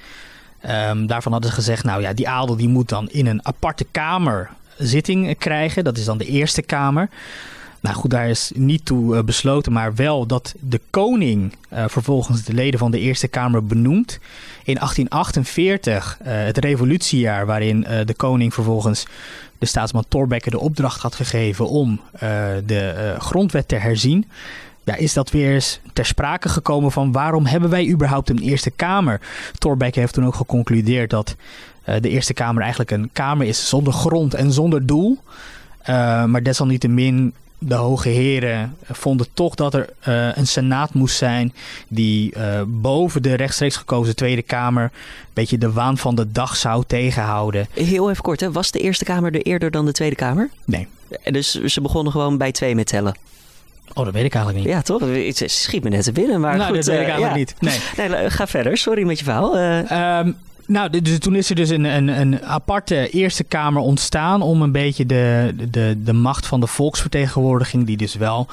Um, 0.68 1.06
daarvan 1.06 1.32
hadden 1.32 1.50
ze 1.50 1.56
gezegd, 1.56 1.84
nou 1.84 2.02
ja, 2.02 2.12
die 2.12 2.28
adel 2.28 2.56
die 2.56 2.68
moet 2.68 2.88
dan 2.88 3.08
in 3.10 3.26
een 3.26 3.46
aparte 3.46 3.86
kamer 3.90 4.50
zitting 4.78 5.38
krijgen. 5.38 5.84
Dat 5.84 5.98
is 5.98 6.04
dan 6.04 6.18
de 6.18 6.26
Eerste 6.26 6.62
Kamer. 6.62 7.08
Nou 7.80 7.96
goed, 7.96 8.10
daar 8.10 8.28
is 8.28 8.50
niet 8.54 8.84
toe 8.84 9.16
uh, 9.16 9.22
besloten, 9.22 9.72
maar 9.72 9.94
wel 9.94 10.26
dat 10.26 10.54
de 10.60 10.80
koning 10.90 11.54
uh, 11.72 11.84
vervolgens 11.88 12.42
de 12.42 12.52
leden 12.52 12.78
van 12.78 12.90
de 12.90 12.98
Eerste 12.98 13.28
Kamer 13.28 13.66
benoemt. 13.66 14.18
In 14.64 14.74
1848, 14.74 16.18
uh, 16.20 16.26
het 16.26 16.58
revolutiejaar 16.58 17.46
waarin 17.46 17.86
de 18.04 18.14
koning 18.16 18.54
vervolgens 18.54 19.06
de 19.58 19.66
staatsman 19.66 20.04
Thorbecke 20.08 20.50
de 20.50 20.58
opdracht 20.58 21.02
had 21.02 21.14
gegeven 21.14 21.68
om 21.68 22.00
de 22.66 23.14
grondwet 23.18 23.68
te 23.68 23.76
herzien 23.76 24.26
ja, 24.90 24.96
is 24.96 25.12
dat 25.12 25.30
weer 25.30 25.52
eens 25.52 25.80
ter 25.92 26.06
sprake 26.06 26.48
gekomen 26.48 26.92
van 26.92 27.12
waarom 27.12 27.46
hebben 27.46 27.70
wij 27.70 27.88
überhaupt 27.88 28.30
een 28.30 28.38
Eerste 28.38 28.70
Kamer? 28.70 29.20
Thorbecke 29.58 30.00
heeft 30.00 30.14
toen 30.14 30.26
ook 30.26 30.34
geconcludeerd 30.34 31.10
dat 31.10 31.36
uh, 31.88 31.94
de 32.00 32.08
Eerste 32.08 32.34
Kamer 32.34 32.60
eigenlijk 32.60 32.90
een 32.90 33.10
kamer 33.12 33.46
is 33.46 33.68
zonder 33.68 33.92
grond 33.92 34.34
en 34.34 34.52
zonder 34.52 34.86
doel. 34.86 35.18
Uh, 35.80 36.24
maar 36.24 36.42
desalniettemin, 36.42 37.32
de 37.58 37.74
hoge 37.74 38.08
heren 38.08 38.76
vonden 38.84 39.26
toch 39.34 39.54
dat 39.54 39.74
er 39.74 39.88
uh, 40.08 40.36
een 40.36 40.46
senaat 40.46 40.94
moest 40.94 41.16
zijn 41.16 41.52
die 41.88 42.34
boven 42.66 43.22
de 43.22 43.34
rechtstreeks 43.34 43.76
gekozen 43.76 44.16
Tweede 44.16 44.42
Kamer 44.42 44.82
een 44.82 44.90
beetje 45.32 45.58
de 45.58 45.72
waan 45.72 45.98
van 45.98 46.14
de 46.14 46.32
dag 46.32 46.56
zou 46.56 46.84
tegenhouden. 46.86 47.66
Heel 47.72 48.10
even 48.10 48.22
kort, 48.22 48.40
hè? 48.40 48.52
was 48.52 48.70
de 48.70 48.78
Eerste 48.78 49.04
Kamer 49.04 49.34
er 49.34 49.42
eerder 49.42 49.70
dan 49.70 49.84
de 49.84 49.92
Tweede 49.92 50.16
Kamer? 50.16 50.50
Nee. 50.64 50.88
Dus 51.24 51.50
ze 51.54 51.80
begonnen 51.80 52.12
gewoon 52.12 52.38
bij 52.38 52.52
twee 52.52 52.74
met 52.74 52.86
tellen? 52.86 53.14
Oh, 53.94 54.04
dat 54.04 54.14
weet 54.14 54.24
ik 54.24 54.34
eigenlijk 54.34 54.64
niet. 54.64 54.74
Ja, 54.74 54.82
toch? 54.82 55.00
Het 55.00 55.42
schiet 55.46 55.82
me 55.82 55.90
net 55.90 56.04
te 56.04 56.12
binnen, 56.12 56.40
maar 56.40 56.56
nou, 56.56 56.66
goed. 56.66 56.76
dat 56.76 56.86
weet 56.86 57.00
ik 57.00 57.06
uh, 57.06 57.12
eigenlijk 57.12 57.50
ja. 57.60 57.68
niet. 57.68 57.82
Nee. 57.96 58.08
nee. 58.08 58.30
Ga 58.30 58.46
verder. 58.46 58.76
Sorry 58.76 59.02
met 59.02 59.18
je 59.18 59.24
verhaal. 59.24 59.58
Uh, 59.58 60.18
um, 60.18 60.36
nou, 60.66 61.00
dus 61.00 61.18
toen 61.18 61.34
is 61.34 61.48
er 61.48 61.54
dus 61.54 61.70
een, 61.70 61.84
een, 61.84 62.08
een, 62.08 62.44
aparte 62.44 63.08
Eerste 63.08 63.44
Kamer 63.44 63.82
ontstaan 63.82 64.42
om 64.42 64.62
een 64.62 64.72
beetje 64.72 65.06
de, 65.06 65.54
de, 65.70 65.96
de 66.04 66.12
macht 66.12 66.46
van 66.46 66.60
de 66.60 66.66
volksvertegenwoordiging, 66.66 67.86
die 67.86 67.96
dus 67.96 68.14
wel 68.14 68.48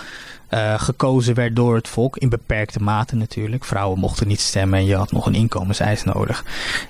uh, 0.50 0.80
gekozen 0.80 1.36
werd 1.36 1.56
door 1.56 1.76
het 1.76 1.88
volk, 1.88 2.18
in 2.18 2.30
beperkte 2.30 2.82
mate 2.82 3.16
natuurlijk. 3.16 3.66
Vrouwen 3.66 4.00
mochten 4.00 4.28
niet 4.28 4.40
stemmen 4.40 4.80
en 4.80 4.86
je 4.86 4.96
had 4.96 5.12
nog 5.12 5.26
een 5.26 5.36
inkomenseis 5.36 6.04
nodig. 6.04 6.46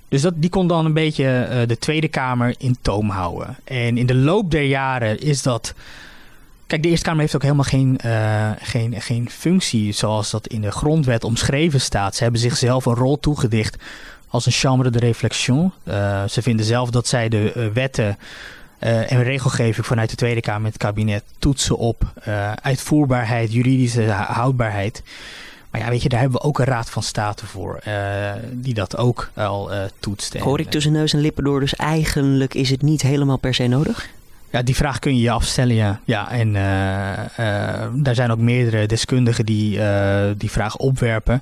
Dus 0.09 0.21
dat, 0.21 0.33
die 0.37 0.49
kon 0.49 0.67
dan 0.67 0.85
een 0.85 0.93
beetje 0.93 1.47
uh, 1.51 1.67
de 1.67 1.77
Tweede 1.77 2.07
Kamer 2.07 2.55
in 2.57 2.77
toom 2.81 3.09
houden. 3.09 3.57
En 3.63 3.97
in 3.97 4.05
de 4.05 4.15
loop 4.15 4.51
der 4.51 4.65
jaren 4.65 5.19
is 5.19 5.41
dat 5.41 5.73
Kijk, 6.67 6.83
de 6.83 6.89
Eerste 6.89 7.05
Kamer 7.05 7.21
heeft 7.21 7.35
ook 7.35 7.41
helemaal 7.41 7.63
geen, 7.63 7.99
uh, 8.05 8.49
geen, 8.59 9.01
geen 9.01 9.29
functie 9.29 9.91
zoals 9.91 10.29
dat 10.29 10.47
in 10.47 10.61
de 10.61 10.71
grondwet 10.71 11.23
omschreven 11.23 11.81
staat. 11.81 12.15
Ze 12.15 12.23
hebben 12.23 12.41
zichzelf 12.41 12.85
een 12.85 12.95
rol 12.95 13.19
toegedicht 13.19 13.77
als 14.27 14.45
een 14.45 14.51
chambre 14.51 14.89
de 14.89 14.99
réflexion. 14.99 15.71
Uh, 15.83 16.23
ze 16.27 16.41
vinden 16.41 16.65
zelf 16.65 16.89
dat 16.89 17.07
zij 17.07 17.29
de 17.29 17.53
uh, 17.55 17.67
wetten 17.73 18.17
en 18.79 19.23
regelgeving 19.23 19.85
vanuit 19.85 20.09
de 20.09 20.15
Tweede 20.15 20.41
Kamer 20.41 20.61
en 20.61 20.67
het 20.67 20.77
kabinet 20.77 21.23
toetsen 21.39 21.77
op 21.77 22.13
uitvoerbaarheid, 22.61 23.53
juridische 23.53 24.03
houdbaarheid. 24.11 25.03
Maar 25.71 25.81
ja, 25.81 25.89
weet 25.89 26.01
je, 26.01 26.09
daar 26.09 26.19
hebben 26.19 26.41
we 26.41 26.47
ook 26.47 26.59
een 26.59 26.65
raad 26.65 26.89
van 26.89 27.03
state 27.03 27.45
voor, 27.45 27.79
die 28.51 28.73
dat 28.73 28.97
ook 28.97 29.29
al 29.35 29.69
toetst. 29.99 30.37
Hoor 30.37 30.59
ik 30.59 30.69
tussen 30.69 30.91
neus 30.91 31.13
en 31.13 31.19
lippen 31.19 31.43
door, 31.43 31.59
dus 31.59 31.75
eigenlijk 31.75 32.53
is 32.53 32.69
het 32.69 32.81
niet 32.81 33.01
helemaal 33.01 33.37
per 33.37 33.53
se 33.53 33.67
nodig? 33.67 34.09
Ja, 34.49 34.61
die 34.61 34.75
vraag 34.75 34.99
kun 34.99 35.15
je 35.15 35.21
je 35.21 35.31
afstellen, 35.31 35.75
ja. 35.75 35.99
ja 36.05 36.31
en 36.31 36.47
uh, 36.47 38.03
daar 38.03 38.15
zijn 38.15 38.31
ook 38.31 38.39
meerdere 38.39 38.85
deskundigen 38.85 39.45
die 39.45 39.79
die 40.37 40.51
vraag 40.51 40.75
opwerpen. 40.75 41.41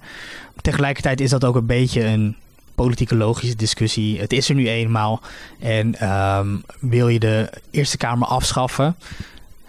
Tegelijkertijd 0.62 1.22
is 1.22 1.30
dat 1.30 1.44
ook 1.44 1.56
een 1.56 1.66
beetje 1.66 2.04
een 2.04 2.36
politieke 2.76 3.16
logische 3.16 3.56
discussie. 3.56 4.20
Het 4.20 4.34
is 4.34 4.50
er 4.50 4.56
nu 4.56 4.70
eenmaal. 4.70 5.22
En 5.60 6.10
um, 6.10 6.64
wil 6.80 7.08
je 7.08 7.20
de 7.20 7.50
Eerste 7.72 7.98
Kamer 7.98 8.28
afschaffen? 8.28 8.96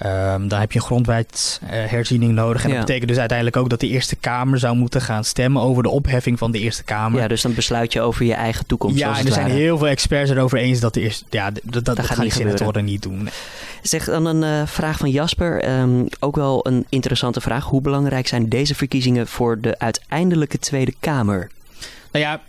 Um, 0.05 0.49
dan 0.49 0.61
heb 0.61 0.73
je 0.73 0.79
een 0.79 0.85
grondwetsherziening 0.85 2.31
uh, 2.31 2.37
nodig. 2.37 2.65
En 2.65 2.71
dat 2.71 2.79
betekent 2.79 3.09
dus 3.09 3.19
uiteindelijk 3.19 3.57
ook 3.57 3.71
dat 3.71 3.81
de 3.81 3.89
Eerste 3.89 4.17
Kamer 4.17 4.59
zou 4.59 4.77
moeten 4.77 5.01
gaan 5.01 5.25
stemmen 5.25 5.63
over 5.63 5.83
de 5.83 5.89
opheffing 5.89 6.39
van 6.39 6.51
de 6.51 6.59
Eerste 6.59 6.85
Kamer. 6.85 7.21
Ja, 7.21 7.29
dus 7.29 7.43
dan 7.43 7.55
besluit 7.55 7.93
je 7.93 8.01
over 8.01 8.25
je 8.25 8.35
eigen 8.35 8.67
toekomst. 8.67 8.99
Ja, 8.99 9.19
en 9.19 9.27
er 9.27 9.33
zijn 9.33 9.51
heel 9.51 9.79
veel 9.79 9.89
experts 9.89 10.31
erover 10.31 10.59
eens 10.59 10.81
dat 10.81 10.95
de 10.95 11.01
eerste. 11.01 11.25
Ja, 11.31 11.51
dat, 11.51 11.63
dat, 11.65 11.85
dat, 11.85 11.97
dat 11.97 12.07
gaan 12.07 12.21
die 12.21 12.33
senatoren 12.33 12.85
niet 12.85 13.03
doen. 13.03 13.29
Zeg 13.83 14.05
dan 14.05 14.27
een 14.27 14.43
uh, 14.43 14.67
vraag 14.67 14.99
van 14.99 15.11
Jasper. 15.11 15.79
Um, 15.81 16.07
ook 16.21 16.37
wel 16.37 16.67
een 16.67 16.87
interessante 16.89 17.41
vraag. 17.41 17.65
Hoe 17.65 17.81
belangrijk 17.81 18.27
zijn 18.27 18.49
deze 18.49 18.75
verkiezingen 18.75 19.27
voor 19.27 19.61
de 19.61 19.79
uiteindelijke 19.79 20.59
Tweede 20.59 20.95
Kamer? 21.01 21.51
Nou 22.13 22.25
ja, 22.25 22.41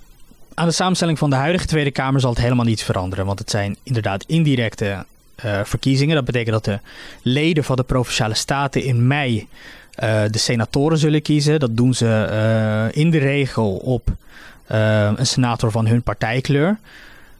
aan 0.53 0.67
de 0.67 0.73
samenstelling 0.73 1.17
van 1.17 1.29
de 1.29 1.35
huidige 1.35 1.65
Tweede 1.65 1.91
Kamer 1.91 2.21
zal 2.21 2.29
het 2.29 2.39
helemaal 2.39 2.65
niets 2.65 2.83
veranderen. 2.83 3.25
Want 3.25 3.39
het 3.39 3.49
zijn 3.49 3.77
inderdaad 3.83 4.23
indirecte 4.23 5.05
uh, 5.45 5.59
verkiezingen. 5.63 6.15
Dat 6.15 6.25
betekent 6.25 6.51
dat 6.51 6.65
de 6.65 6.79
leden 7.21 7.63
van 7.63 7.75
de 7.75 7.83
provinciale 7.83 8.33
staten 8.33 8.83
in 8.83 9.07
mei 9.07 9.47
uh, 10.03 10.21
de 10.31 10.37
senatoren 10.37 10.97
zullen 10.97 11.21
kiezen. 11.21 11.59
Dat 11.59 11.77
doen 11.77 11.93
ze 11.93 12.27
uh, 12.31 13.01
in 13.03 13.11
de 13.11 13.17
regel 13.17 13.75
op 13.75 14.09
een 14.67 15.25
senator 15.25 15.71
van 15.71 15.87
hun 15.87 16.01
partijkleur. 16.01 16.77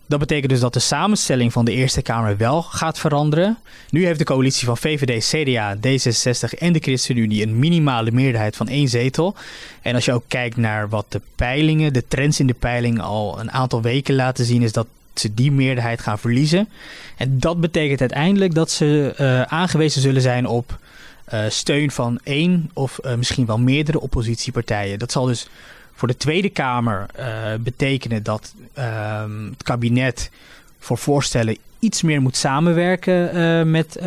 Dat 0.08 0.20
betekent 0.20 0.50
dus 0.50 0.60
dat 0.60 0.74
de 0.74 0.80
samenstelling 0.80 1.54
van 1.54 1.66
de 1.66 1.72
Eerste 1.72 2.01
Kamer 2.01 2.38
wel 2.38 2.62
gaat 2.62 3.00
veranderen. 3.00 3.58
Nu 3.89 4.06
heeft 4.06 4.20
de 4.20 4.25
coalitie 4.25 4.66
van 4.66 4.77
VVD, 4.77 5.25
CDA, 5.25 5.75
D66 5.75 6.58
en 6.58 6.74
de 6.74 6.80
ChristenUnie 6.80 7.44
een 7.44 7.60
minimale 7.60 8.12
meerderheid 8.12 8.56
van 8.56 8.68
één 8.68 8.88
zetel. 8.88 9.36
En 9.82 9.96
als 9.96 10.06
je 10.06 10.13
ook 10.13 10.24
kijkt 10.27 10.58
naar 10.58 10.89
wat 10.89 11.06
de 11.10 11.22
peilingen, 11.36 11.94
de 11.94 12.08
trends 12.08 12.39
in 12.39 12.48
de 12.48 12.54
peiling 12.54 13.01
al 13.01 13.39
een 13.39 13.51
aantal 13.51 13.82
weken 13.82 14.16
laten 14.16 14.46
zien, 14.46 14.62
is 14.62 14.72
dat 14.72 14.88
ze 15.19 15.33
die 15.33 15.51
meerderheid 15.51 16.01
gaan 16.01 16.19
verliezen. 16.19 16.69
En 17.17 17.39
dat 17.39 17.62
betekent 17.62 18.00
uiteindelijk 18.00 18.53
dat 18.53 18.71
ze 18.71 19.15
uh, 19.19 19.41
aangewezen 19.41 20.01
zullen 20.01 20.21
zijn 20.21 20.45
op 20.45 20.79
uh, 21.33 21.39
steun 21.47 21.91
van 21.91 22.19
één 22.24 22.69
of 22.74 23.00
uh, 23.05 23.13
misschien 23.13 23.45
wel 23.45 23.59
meerdere 23.59 24.00
oppositiepartijen. 24.00 25.00
Dat 25.00 25.12
zal 25.12 25.25
dus 25.25 25.50
voor 25.93 26.07
de 26.07 26.17
Tweede 26.17 26.50
Kamer 26.50 27.05
betekenen 27.59 28.24
dat 28.24 28.53
ehm, 28.74 29.45
het 29.50 29.63
kabinet 29.63 30.31
voor 30.79 30.97
voorstellen 30.97 31.57
iets 31.79 32.01
meer 32.01 32.21
moet 32.21 32.36
samenwerken 32.36 33.71
met 33.71 34.00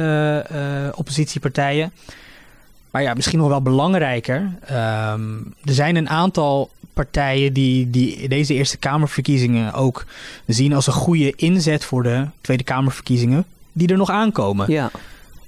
oppositiepartijen. 0.94 1.92
Maar 2.90 3.02
ja, 3.02 3.14
misschien 3.14 3.38
nog 3.38 3.48
wel 3.48 3.62
belangrijker. 3.62 4.50
Um, 4.70 5.54
er 5.64 5.74
zijn 5.74 5.96
een 5.96 6.08
aantal 6.08 6.70
partijen 6.92 7.52
die, 7.52 7.90
die 7.90 8.28
deze 8.28 8.54
Eerste 8.54 8.76
Kamerverkiezingen 8.76 9.72
ook 9.72 10.04
zien 10.46 10.72
als 10.72 10.86
een 10.86 10.92
goede 10.92 11.32
inzet 11.36 11.84
voor 11.84 12.02
de 12.02 12.26
Tweede 12.40 12.64
Kamerverkiezingen 12.64 13.44
die 13.72 13.88
er 13.88 13.96
nog 13.96 14.10
aankomen. 14.10 14.72
Ja. 14.72 14.90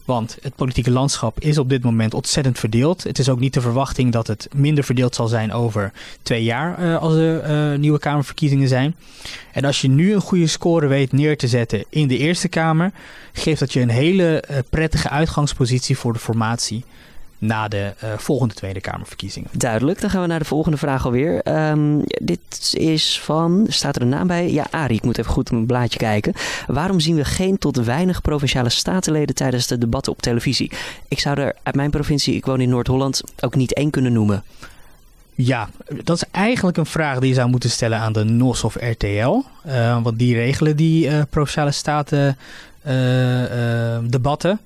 Want 0.04 0.38
het 0.42 0.54
politieke 0.54 0.90
landschap 0.90 1.40
is 1.40 1.58
op 1.58 1.68
dit 1.68 1.82
moment 1.82 2.14
ontzettend 2.14 2.58
verdeeld. 2.58 3.02
Het 3.02 3.18
is 3.18 3.28
ook 3.28 3.40
niet 3.40 3.54
de 3.54 3.60
verwachting 3.60 4.12
dat 4.12 4.26
het 4.26 4.48
minder 4.54 4.84
verdeeld 4.84 5.14
zal 5.14 5.28
zijn 5.28 5.52
over 5.52 5.92
twee 6.22 6.44
jaar 6.44 6.82
uh, 6.82 6.98
als 6.98 7.14
er 7.14 7.72
uh, 7.72 7.78
nieuwe 7.78 7.98
Kamerverkiezingen 7.98 8.68
zijn. 8.68 8.94
En 9.52 9.64
als 9.64 9.80
je 9.80 9.88
nu 9.88 10.14
een 10.14 10.20
goede 10.20 10.46
score 10.46 10.86
weet 10.86 11.12
neer 11.12 11.36
te 11.36 11.48
zetten 11.48 11.84
in 11.88 12.08
de 12.08 12.18
Eerste 12.18 12.48
Kamer, 12.48 12.92
geeft 13.32 13.60
dat 13.60 13.72
je 13.72 13.80
een 13.80 13.88
hele 13.88 14.44
uh, 14.50 14.56
prettige 14.70 15.08
uitgangspositie 15.08 15.98
voor 15.98 16.12
de 16.12 16.18
formatie 16.18 16.84
na 17.42 17.68
de 17.68 17.94
uh, 18.04 18.10
volgende 18.16 18.54
Tweede 18.54 18.80
Kamerverkiezingen. 18.80 19.50
Duidelijk, 19.52 20.00
dan 20.00 20.10
gaan 20.10 20.20
we 20.20 20.26
naar 20.26 20.38
de 20.38 20.44
volgende 20.44 20.76
vraag 20.76 21.04
alweer. 21.04 21.48
Um, 21.70 22.02
dit 22.06 22.74
is 22.78 23.20
van, 23.20 23.66
staat 23.68 23.96
er 23.96 24.02
een 24.02 24.08
naam 24.08 24.26
bij? 24.26 24.52
Ja, 24.52 24.66
Arie, 24.70 24.96
ik 24.96 25.02
moet 25.02 25.18
even 25.18 25.30
goed 25.30 25.46
op 25.46 25.52
mijn 25.52 25.66
blaadje 25.66 25.98
kijken. 25.98 26.32
Waarom 26.66 27.00
zien 27.00 27.16
we 27.16 27.24
geen 27.24 27.58
tot 27.58 27.76
weinig 27.76 28.20
provinciale 28.20 28.68
statenleden 28.68 29.34
tijdens 29.34 29.66
de 29.66 29.78
debatten 29.78 30.12
op 30.12 30.22
televisie? 30.22 30.70
Ik 31.08 31.20
zou 31.20 31.40
er 31.40 31.54
uit 31.62 31.74
mijn 31.74 31.90
provincie, 31.90 32.34
ik 32.34 32.46
woon 32.46 32.60
in 32.60 32.68
Noord-Holland, 32.68 33.22
ook 33.40 33.54
niet 33.54 33.74
één 33.74 33.90
kunnen 33.90 34.12
noemen. 34.12 34.44
Ja, 35.34 35.68
dat 36.04 36.16
is 36.16 36.24
eigenlijk 36.30 36.76
een 36.76 36.86
vraag 36.86 37.18
die 37.18 37.28
je 37.28 37.34
zou 37.34 37.48
moeten 37.48 37.70
stellen 37.70 37.98
aan 37.98 38.12
de 38.12 38.24
NOS 38.24 38.64
of 38.64 38.74
RTL. 38.74 39.42
Uh, 39.66 40.02
want 40.02 40.18
die 40.18 40.34
regelen 40.34 40.76
die 40.76 41.06
uh, 41.06 41.22
provinciale 41.30 41.70
staten 41.70 42.36
debatten. 44.10 44.60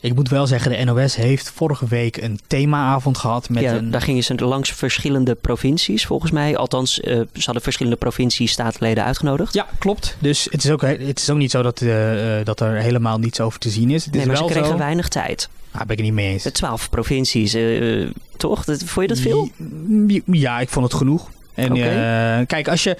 Ik 0.00 0.14
moet 0.14 0.28
wel 0.28 0.46
zeggen, 0.46 0.70
de 0.70 0.84
NOS 0.84 1.16
heeft 1.16 1.50
vorige 1.54 1.86
week 1.86 2.16
een 2.16 2.40
themaavond 2.46 3.18
gehad. 3.18 3.48
Met 3.48 3.62
ja, 3.62 3.74
een... 3.74 3.90
daar 3.90 4.00
gingen 4.00 4.24
ze 4.24 4.34
langs 4.34 4.70
verschillende 4.70 5.34
provincies, 5.34 6.06
volgens 6.06 6.30
mij. 6.30 6.56
Althans, 6.56 7.00
uh, 7.00 7.04
ze 7.14 7.44
hadden 7.44 7.62
verschillende 7.62 7.98
provincies 7.98 8.52
staatsleden 8.52 9.04
uitgenodigd. 9.04 9.54
Ja, 9.54 9.66
klopt. 9.78 10.16
Dus 10.18 10.46
het 10.50 10.64
is 10.64 10.70
ook, 10.70 10.80
het 10.80 11.18
is 11.18 11.30
ook 11.30 11.36
niet 11.36 11.50
zo 11.50 11.62
dat, 11.62 11.80
uh, 11.80 12.36
dat 12.44 12.60
er 12.60 12.74
helemaal 12.74 13.18
niets 13.18 13.40
over 13.40 13.58
te 13.58 13.70
zien 13.70 13.90
is. 13.90 14.04
Het 14.04 14.12
nee, 14.12 14.22
is 14.22 14.28
maar 14.28 14.36
wel 14.36 14.46
ze 14.46 14.52
kregen 14.52 14.70
zo... 14.70 14.78
weinig 14.78 15.08
tijd. 15.08 15.48
Daar 15.72 15.80
ah, 15.80 15.88
ben 15.88 15.96
ik 15.96 16.04
het 16.04 16.14
niet 16.14 16.24
mee 16.24 16.32
eens. 16.32 16.42
De 16.42 16.52
twaalf 16.52 16.90
provincies, 16.90 17.54
uh, 17.54 18.10
toch? 18.36 18.64
Dat, 18.64 18.82
vond 18.84 19.08
je 19.08 19.14
dat 19.14 19.22
veel? 19.22 19.50
Ja, 20.26 20.60
ik 20.60 20.68
vond 20.68 20.84
het 20.84 20.94
genoeg. 20.94 21.30
En 21.54 21.72
okay. 21.72 22.46
kijk, 22.46 22.68
als 22.68 22.82
je, 22.82 22.96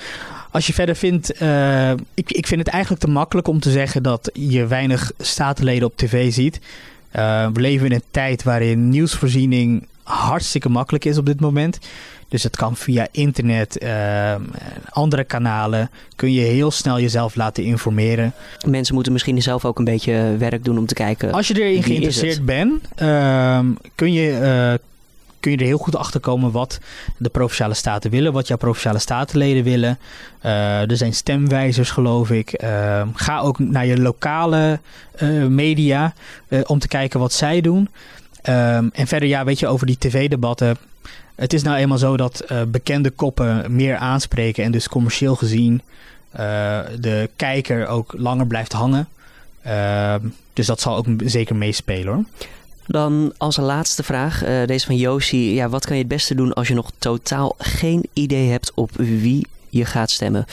als 0.56 0.66
je 0.66 0.72
verder 0.72 0.96
vindt, 0.96 1.42
uh, 1.42 1.90
ik, 1.90 2.32
ik 2.32 2.46
vind 2.46 2.60
het 2.60 2.68
eigenlijk 2.68 3.02
te 3.02 3.10
makkelijk 3.10 3.48
om 3.48 3.60
te 3.60 3.70
zeggen 3.70 4.02
dat 4.02 4.30
je 4.32 4.66
weinig 4.66 5.12
statenleden 5.18 5.88
op 5.88 5.96
tv 5.96 6.32
ziet. 6.32 6.60
Uh, 7.16 7.48
we 7.52 7.60
leven 7.60 7.86
in 7.86 7.92
een 7.92 8.02
tijd 8.10 8.42
waarin 8.42 8.88
nieuwsvoorziening 8.88 9.86
hartstikke 10.02 10.68
makkelijk 10.68 11.04
is 11.04 11.18
op 11.18 11.26
dit 11.26 11.40
moment. 11.40 11.78
Dus 12.28 12.42
het 12.42 12.56
kan 12.56 12.76
via 12.76 13.06
internet, 13.10 13.82
uh, 13.82 14.34
andere 14.90 15.24
kanalen, 15.24 15.90
kun 16.14 16.32
je 16.32 16.40
heel 16.40 16.70
snel 16.70 17.00
jezelf 17.00 17.34
laten 17.34 17.64
informeren. 17.64 18.32
Mensen 18.66 18.94
moeten 18.94 19.12
misschien 19.12 19.42
zelf 19.42 19.64
ook 19.64 19.78
een 19.78 19.84
beetje 19.84 20.36
werk 20.38 20.64
doen 20.64 20.78
om 20.78 20.86
te 20.86 20.94
kijken. 20.94 21.32
Als 21.32 21.48
je 21.48 21.62
erin 21.62 21.82
geïnteresseerd 21.82 22.44
bent, 22.44 22.88
uh, 23.02 23.58
kun 23.94 24.12
je 24.12 24.78
kun 25.46 25.54
je 25.54 25.60
er 25.60 25.70
heel 25.70 25.84
goed 25.84 25.96
achter 25.96 26.20
komen 26.20 26.50
wat 26.50 26.78
de 27.16 27.28
provinciale 27.28 27.74
staten 27.74 28.10
willen, 28.10 28.32
wat 28.32 28.46
jouw 28.46 28.56
provinciale 28.56 28.98
statenleden 28.98 29.64
willen. 29.64 29.98
Uh, 30.44 30.90
er 30.90 30.96
zijn 30.96 31.14
stemwijzers, 31.14 31.90
geloof 31.90 32.30
ik. 32.30 32.62
Uh, 32.62 33.02
ga 33.14 33.40
ook 33.40 33.58
naar 33.58 33.86
je 33.86 34.00
lokale 34.00 34.80
uh, 35.22 35.46
media 35.46 36.14
om 36.66 36.78
te 36.78 36.88
kijken 36.88 37.20
wat 37.20 37.32
zij 37.32 37.60
doen. 37.60 37.88
en 38.42 39.06
verder, 39.06 39.28
ja, 39.28 39.44
weet 39.44 39.58
je, 39.58 39.66
over 39.66 39.86
die 39.86 39.98
tv-debatten. 39.98 40.76
Het 41.34 41.52
is 41.52 41.62
nou 41.62 41.76
eenmaal 41.76 41.98
zo 41.98 42.16
dat 42.16 42.44
bekende 42.68 43.10
koppen 43.10 43.74
meer 43.74 43.96
aanspreken 43.96 44.64
en 44.64 44.72
dus 44.72 44.88
commercieel 44.88 45.34
gezien 45.34 45.82
de 47.00 47.30
kijker 47.36 47.86
ook 47.86 48.14
langer 48.16 48.46
blijft 48.46 48.72
hangen. 48.72 49.08
dus 50.52 50.66
dat 50.66 50.80
zal 50.80 50.96
ook 50.96 51.06
zeker 51.24 51.56
meespelen 51.56 52.14
hoor. 52.14 52.24
Dan 52.86 53.32
als 53.36 53.56
laatste 53.56 54.02
vraag, 54.02 54.46
uh, 54.46 54.64
deze 54.66 54.86
van 54.86 54.96
Josie. 54.96 55.54
Ja, 55.54 55.68
wat 55.68 55.86
kan 55.86 55.96
je 55.96 56.02
het 56.02 56.12
beste 56.12 56.34
doen 56.34 56.52
als 56.52 56.68
je 56.68 56.74
nog 56.74 56.90
totaal 56.98 57.54
geen 57.58 58.04
idee 58.12 58.50
hebt 58.50 58.72
op 58.74 58.90
wie 58.94 59.46
je 59.68 59.84
gaat 59.84 60.10
stemmen? 60.10 60.46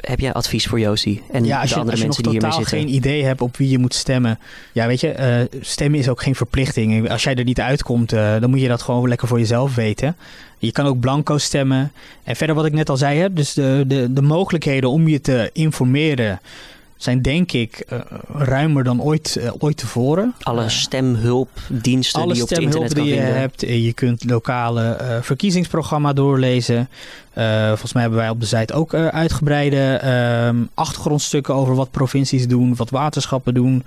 Heb 0.00 0.20
jij 0.20 0.32
advies 0.32 0.66
voor 0.66 0.80
Josie 0.80 1.22
en 1.32 1.44
ja, 1.44 1.60
als 1.60 1.68
je, 1.68 1.74
de 1.74 1.80
andere 1.80 1.90
als 1.90 2.00
je 2.00 2.06
mensen 2.06 2.24
nog 2.24 2.32
die 2.32 2.40
totaal 2.40 2.58
zitten? 2.58 2.78
geen 2.78 2.94
idee 2.94 3.24
hebt 3.24 3.40
op 3.40 3.56
wie 3.56 3.68
je 3.68 3.78
moet 3.78 3.94
stemmen. 3.94 4.38
Ja, 4.72 4.86
weet 4.86 5.00
je, 5.00 5.46
uh, 5.52 5.60
stemmen 5.60 5.98
is 5.98 6.08
ook 6.08 6.22
geen 6.22 6.34
verplichting. 6.34 7.10
Als 7.10 7.22
jij 7.22 7.34
er 7.34 7.44
niet 7.44 7.60
uitkomt, 7.60 8.12
uh, 8.12 8.40
dan 8.40 8.50
moet 8.50 8.60
je 8.60 8.68
dat 8.68 8.82
gewoon 8.82 9.08
lekker 9.08 9.28
voor 9.28 9.38
jezelf 9.38 9.74
weten. 9.74 10.16
Je 10.58 10.72
kan 10.72 10.86
ook 10.86 11.00
blanco 11.00 11.38
stemmen. 11.38 11.92
En 12.24 12.36
verder 12.36 12.56
wat 12.56 12.66
ik 12.66 12.72
net 12.72 12.88
al 12.88 12.96
zei, 12.96 13.18
hè, 13.18 13.32
dus 13.32 13.52
de, 13.52 13.84
de, 13.86 14.12
de 14.12 14.22
mogelijkheden 14.22 14.90
om 14.90 15.08
je 15.08 15.20
te 15.20 15.50
informeren 15.52 16.40
zijn 17.02 17.22
denk 17.22 17.52
ik 17.52 17.84
uh, 17.92 17.98
ruimer 18.32 18.84
dan 18.84 19.02
ooit, 19.02 19.36
uh, 19.40 19.50
ooit 19.58 19.76
tevoren. 19.76 20.34
Alle 20.40 20.68
stemhulpdiensten 20.68 22.20
Alle 22.20 22.32
die 22.32 22.36
je 22.36 22.42
op 22.42 22.48
het 22.48 22.58
internet 22.58 22.92
kan 22.94 23.04
die 23.04 23.14
je 23.14 23.20
vinden. 23.20 23.38
hebt. 23.38 23.60
Je 23.60 23.92
kunt 23.92 24.24
lokale 24.24 24.98
uh, 25.00 25.16
verkiezingsprogramma 25.20 26.12
doorlezen. 26.12 26.88
volgens 27.68 27.92
mij 27.92 28.02
hebben 28.02 28.20
wij 28.20 28.28
op 28.28 28.40
de 28.40 28.46
site 28.46 28.72
ook 28.72 28.94
uitgebreide 28.94 29.94
ehm, 29.94 30.56
achtergrondstukken 30.74 31.54
over 31.54 31.74
wat 31.74 31.90
provincies 31.90 32.48
doen, 32.48 32.76
wat 32.76 32.90
waterschappen 32.90 33.54
doen. 33.54 33.84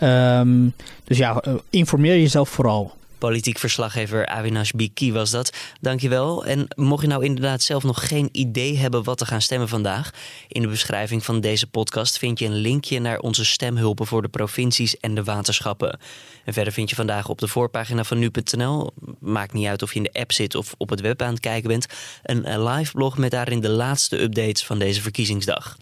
Um, 0.00 0.72
dus 1.04 1.18
ja, 1.18 1.42
informeer 1.70 2.16
jezelf 2.16 2.48
vooral. 2.48 2.94
Politiek 3.18 3.58
verslaggever 3.58 4.26
Avinash 4.26 4.70
Biki 4.70 5.12
was 5.12 5.30
dat. 5.30 5.52
Dankjewel. 5.80 6.46
En 6.46 6.68
mocht 6.76 7.02
je 7.02 7.08
nou 7.08 7.24
inderdaad 7.24 7.62
zelf 7.62 7.82
nog 7.82 8.08
geen 8.08 8.28
idee 8.32 8.76
hebben 8.76 9.04
wat 9.04 9.18
te 9.18 9.26
gaan 9.26 9.42
stemmen 9.42 9.68
vandaag... 9.68 10.10
in 10.48 10.62
de 10.62 10.68
beschrijving 10.68 11.24
van 11.24 11.40
deze 11.40 11.66
podcast 11.66 12.18
vind 12.18 12.38
je 12.38 12.46
een 12.46 12.54
linkje 12.54 12.98
naar 12.98 13.18
onze 13.18 13.44
stemhulpen... 13.44 14.06
voor 14.06 14.22
de 14.22 14.28
provincies 14.28 14.96
en 14.96 15.14
de 15.14 15.24
waterschappen. 15.24 15.98
En 16.44 16.52
verder 16.52 16.72
vind 16.72 16.90
je 16.90 16.96
vandaag 16.96 17.28
op 17.28 17.38
de 17.38 17.48
voorpagina 17.48 18.04
van 18.04 18.18
nu.nl... 18.18 18.90
maakt 19.20 19.52
niet 19.52 19.66
uit 19.66 19.82
of 19.82 19.90
je 19.92 19.96
in 19.96 20.08
de 20.12 20.20
app 20.20 20.32
zit 20.32 20.54
of 20.54 20.74
op 20.76 20.90
het 20.90 21.00
web 21.00 21.22
aan 21.22 21.32
het 21.32 21.40
kijken 21.40 21.68
bent... 21.68 21.86
een 22.22 22.64
live 22.64 22.92
blog 22.92 23.18
met 23.18 23.30
daarin 23.30 23.60
de 23.60 23.68
laatste 23.68 24.22
updates 24.22 24.64
van 24.64 24.78
deze 24.78 25.02
verkiezingsdag. 25.02 25.76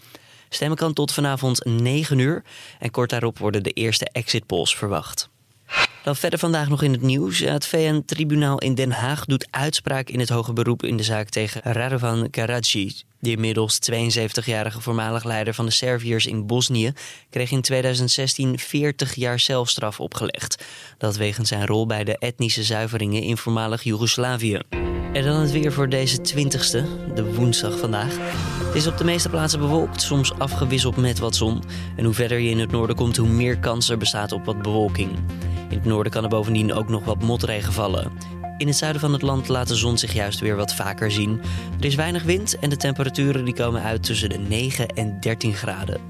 Stemmen 0.49 0.77
kan 0.77 0.93
tot 0.93 1.11
vanavond 1.11 1.65
9 1.65 2.19
uur 2.19 2.43
en 2.79 2.91
kort 2.91 3.09
daarop 3.09 3.37
worden 3.37 3.63
de 3.63 3.71
eerste 3.71 4.09
exit 4.11 4.45
polls 4.45 4.75
verwacht. 4.75 5.29
Dan 6.05 6.15
verder 6.15 6.39
vandaag 6.39 6.69
nog 6.69 6.81
in 6.81 6.91
het 6.91 7.01
nieuws. 7.01 7.39
Het 7.39 7.65
VN-tribunaal 7.65 8.57
in 8.57 8.75
Den 8.75 8.91
Haag 8.91 9.25
doet 9.25 9.47
uitspraak 9.49 10.09
in 10.09 10.19
het 10.19 10.29
hoge 10.29 10.53
beroep 10.53 10.83
in 10.83 10.97
de 10.97 11.03
zaak 11.03 11.29
tegen 11.29 11.61
Radovan 11.63 12.29
Karadzic. 12.29 13.03
De 13.19 13.31
inmiddels 13.31 13.79
72-jarige 13.91 14.81
voormalig 14.81 15.23
leider 15.23 15.53
van 15.53 15.65
de 15.65 15.71
Serviërs 15.71 16.25
in 16.25 16.45
Bosnië 16.45 16.91
kreeg 17.29 17.51
in 17.51 17.61
2016 17.61 18.59
40 18.59 19.15
jaar 19.15 19.39
celstraf 19.39 19.99
opgelegd. 19.99 20.63
Dat 20.97 21.17
wegens 21.17 21.49
zijn 21.49 21.65
rol 21.65 21.85
bij 21.85 22.03
de 22.03 22.17
etnische 22.17 22.63
zuiveringen 22.63 23.21
in 23.21 23.37
voormalig 23.37 23.83
Joegoslavië. 23.83 24.59
En 25.13 25.23
dan 25.23 25.41
het 25.41 25.51
weer 25.51 25.73
voor 25.73 25.89
deze 25.89 26.17
20ste, 26.17 27.13
de 27.13 27.33
woensdag 27.35 27.77
vandaag. 27.79 28.17
Het 28.65 28.75
is 28.75 28.87
op 28.87 28.97
de 28.97 29.03
meeste 29.03 29.29
plaatsen 29.29 29.59
bewolkt, 29.59 30.01
soms 30.01 30.33
afgewisseld 30.33 30.97
met 30.97 31.19
wat 31.19 31.35
zon. 31.35 31.63
En 31.95 32.05
hoe 32.05 32.13
verder 32.13 32.39
je 32.39 32.49
in 32.49 32.59
het 32.59 32.71
noorden 32.71 32.95
komt, 32.95 33.17
hoe 33.17 33.29
meer 33.29 33.59
kans 33.59 33.89
er 33.89 33.97
bestaat 33.97 34.31
op 34.31 34.45
wat 34.45 34.61
bewolking. 34.61 35.11
In 35.69 35.77
het 35.77 35.85
noorden 35.85 36.11
kan 36.11 36.23
er 36.23 36.29
bovendien 36.29 36.73
ook 36.73 36.89
nog 36.89 37.05
wat 37.05 37.23
motregen 37.23 37.73
vallen. 37.73 38.11
In 38.57 38.67
het 38.67 38.75
zuiden 38.75 39.01
van 39.01 39.13
het 39.13 39.21
land 39.21 39.47
laat 39.47 39.67
de 39.67 39.75
zon 39.75 39.97
zich 39.97 40.13
juist 40.13 40.39
weer 40.39 40.55
wat 40.55 40.73
vaker 40.73 41.11
zien. 41.11 41.41
Er 41.79 41.85
is 41.85 41.95
weinig 41.95 42.23
wind 42.23 42.59
en 42.59 42.69
de 42.69 42.77
temperaturen 42.77 43.45
die 43.45 43.53
komen 43.53 43.81
uit 43.81 44.03
tussen 44.03 44.29
de 44.29 44.37
9 44.37 44.87
en 44.87 45.19
13 45.19 45.53
graden. 45.53 46.01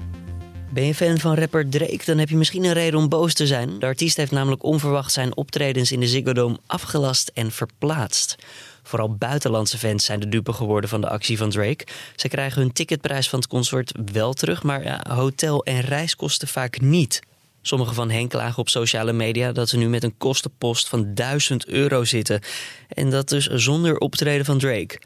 Ben 0.72 0.84
je 0.84 0.94
fan 0.94 1.18
van 1.18 1.34
rapper 1.34 1.68
Drake, 1.68 2.02
dan 2.04 2.18
heb 2.18 2.28
je 2.28 2.36
misschien 2.36 2.64
een 2.64 2.72
reden 2.72 2.98
om 2.98 3.08
boos 3.08 3.34
te 3.34 3.46
zijn. 3.46 3.78
De 3.78 3.86
artiest 3.86 4.16
heeft 4.16 4.30
namelijk 4.30 4.62
onverwacht 4.62 5.12
zijn 5.12 5.36
optredens 5.36 5.92
in 5.92 6.00
de 6.00 6.08
Ziggo 6.08 6.32
Dome 6.32 6.58
afgelast 6.66 7.30
en 7.34 7.50
verplaatst. 7.50 8.36
Vooral 8.82 9.14
buitenlandse 9.14 9.78
fans 9.78 10.04
zijn 10.04 10.20
de 10.20 10.28
dupe 10.28 10.52
geworden 10.52 10.90
van 10.90 11.00
de 11.00 11.08
actie 11.08 11.38
van 11.38 11.50
Drake. 11.50 11.86
Ze 12.16 12.28
krijgen 12.28 12.62
hun 12.62 12.72
ticketprijs 12.72 13.28
van 13.28 13.38
het 13.38 13.48
concert 13.48 13.92
wel 14.12 14.32
terug, 14.32 14.62
maar 14.62 15.06
hotel- 15.08 15.64
en 15.64 15.80
reiskosten 15.80 16.48
vaak 16.48 16.80
niet. 16.80 17.20
Sommigen 17.66 17.94
van 17.94 18.10
hen 18.10 18.28
klagen 18.28 18.58
op 18.58 18.68
sociale 18.68 19.12
media 19.12 19.52
dat 19.52 19.68
ze 19.68 19.76
nu 19.76 19.88
met 19.88 20.02
een 20.02 20.16
kostenpost 20.18 20.88
van 20.88 21.14
1000 21.14 21.66
euro 21.66 22.04
zitten. 22.04 22.40
En 22.88 23.10
dat 23.10 23.28
dus 23.28 23.46
zonder 23.46 23.98
optreden 23.98 24.44
van 24.44 24.58
Drake. 24.58 25.00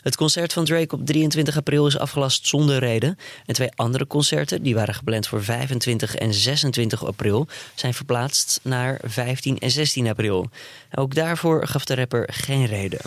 Het 0.00 0.16
concert 0.16 0.52
van 0.52 0.64
Drake 0.64 0.94
op 0.94 1.06
23 1.06 1.56
april 1.56 1.86
is 1.86 1.98
afgelast 1.98 2.46
zonder 2.46 2.78
reden. 2.78 3.18
En 3.46 3.54
twee 3.54 3.72
andere 3.74 4.06
concerten, 4.06 4.62
die 4.62 4.74
waren 4.74 4.94
gepland 4.94 5.26
voor 5.26 5.44
25 5.44 6.14
en 6.14 6.34
26 6.34 7.04
april, 7.04 7.46
zijn 7.74 7.94
verplaatst 7.94 8.60
naar 8.62 9.00
15 9.04 9.58
en 9.58 9.70
16 9.70 10.08
april. 10.08 10.50
Ook 10.94 11.14
daarvoor 11.14 11.66
gaf 11.66 11.84
de 11.84 11.94
rapper 11.94 12.28
geen 12.32 12.66
reden. 12.66 13.00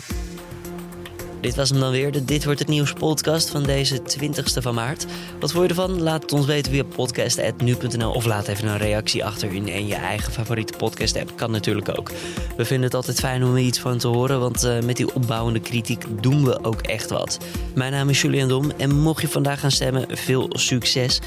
Dit 1.40 1.54
was 1.54 1.70
hem 1.70 1.80
dan 1.80 1.90
weer, 1.90 2.12
de 2.12 2.24
Dit 2.24 2.44
Wordt 2.44 2.58
Het 2.58 2.68
Nieuws 2.68 2.92
podcast 2.92 3.50
van 3.50 3.62
deze 3.62 4.00
20ste 4.00 4.62
van 4.62 4.74
maart. 4.74 5.06
Wat 5.40 5.52
vond 5.52 5.62
je 5.62 5.68
ervan? 5.68 6.02
Laat 6.02 6.22
het 6.22 6.32
ons 6.32 6.46
weten 6.46 6.72
via 6.72 6.84
podcast.nu.nl 6.84 8.10
of 8.10 8.24
laat 8.24 8.48
even 8.48 8.68
een 8.68 8.78
reactie 8.78 9.24
achter 9.24 9.52
in, 9.52 9.86
je 9.86 9.94
eigen 9.94 10.32
favoriete 10.32 10.72
podcast 10.76 11.16
app. 11.16 11.36
Kan 11.36 11.50
natuurlijk 11.50 11.98
ook. 11.98 12.10
We 12.56 12.64
vinden 12.64 12.86
het 12.86 12.94
altijd 12.94 13.18
fijn 13.18 13.44
om 13.44 13.54
er 13.54 13.60
iets 13.60 13.78
van 13.78 13.98
te 13.98 14.08
horen, 14.08 14.40
want 14.40 14.64
uh, 14.64 14.80
met 14.80 14.96
die 14.96 15.14
opbouwende 15.14 15.60
kritiek 15.60 16.04
doen 16.20 16.44
we 16.44 16.64
ook 16.64 16.80
echt 16.80 17.10
wat. 17.10 17.38
Mijn 17.74 17.92
naam 17.92 18.08
is 18.08 18.20
Julian 18.20 18.48
Dom 18.48 18.70
en 18.70 18.98
mocht 18.98 19.20
je 19.20 19.28
vandaag 19.28 19.60
gaan 19.60 19.70
stemmen, 19.70 20.06
veel 20.08 20.46
succes. 20.50 21.20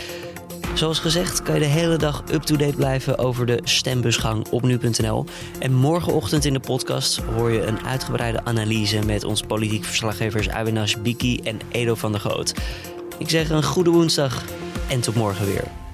Zoals 0.73 0.99
gezegd 0.99 1.41
kan 1.41 1.53
je 1.53 1.59
de 1.59 1.65
hele 1.65 1.97
dag 1.97 2.23
up-to-date 2.31 2.75
blijven 2.75 3.17
over 3.17 3.45
de 3.45 3.59
stembusgang 3.63 4.47
op 4.49 4.61
nu.nl. 4.61 5.25
En 5.59 5.73
morgenochtend 5.73 6.45
in 6.45 6.53
de 6.53 6.59
podcast 6.59 7.17
hoor 7.17 7.51
je 7.51 7.65
een 7.65 7.85
uitgebreide 7.85 8.43
analyse 8.43 9.05
met 9.05 9.23
ons 9.23 9.41
politiek 9.41 9.83
verslaggevers 9.83 10.49
Awinash 10.49 10.95
Biki 10.95 11.39
en 11.43 11.59
Edo 11.71 11.95
van 11.95 12.11
der 12.11 12.21
Goot. 12.21 12.53
Ik 13.17 13.29
zeg 13.29 13.49
een 13.49 13.63
goede 13.63 13.89
woensdag 13.89 14.43
en 14.89 15.01
tot 15.01 15.15
morgen 15.15 15.45
weer. 15.45 15.90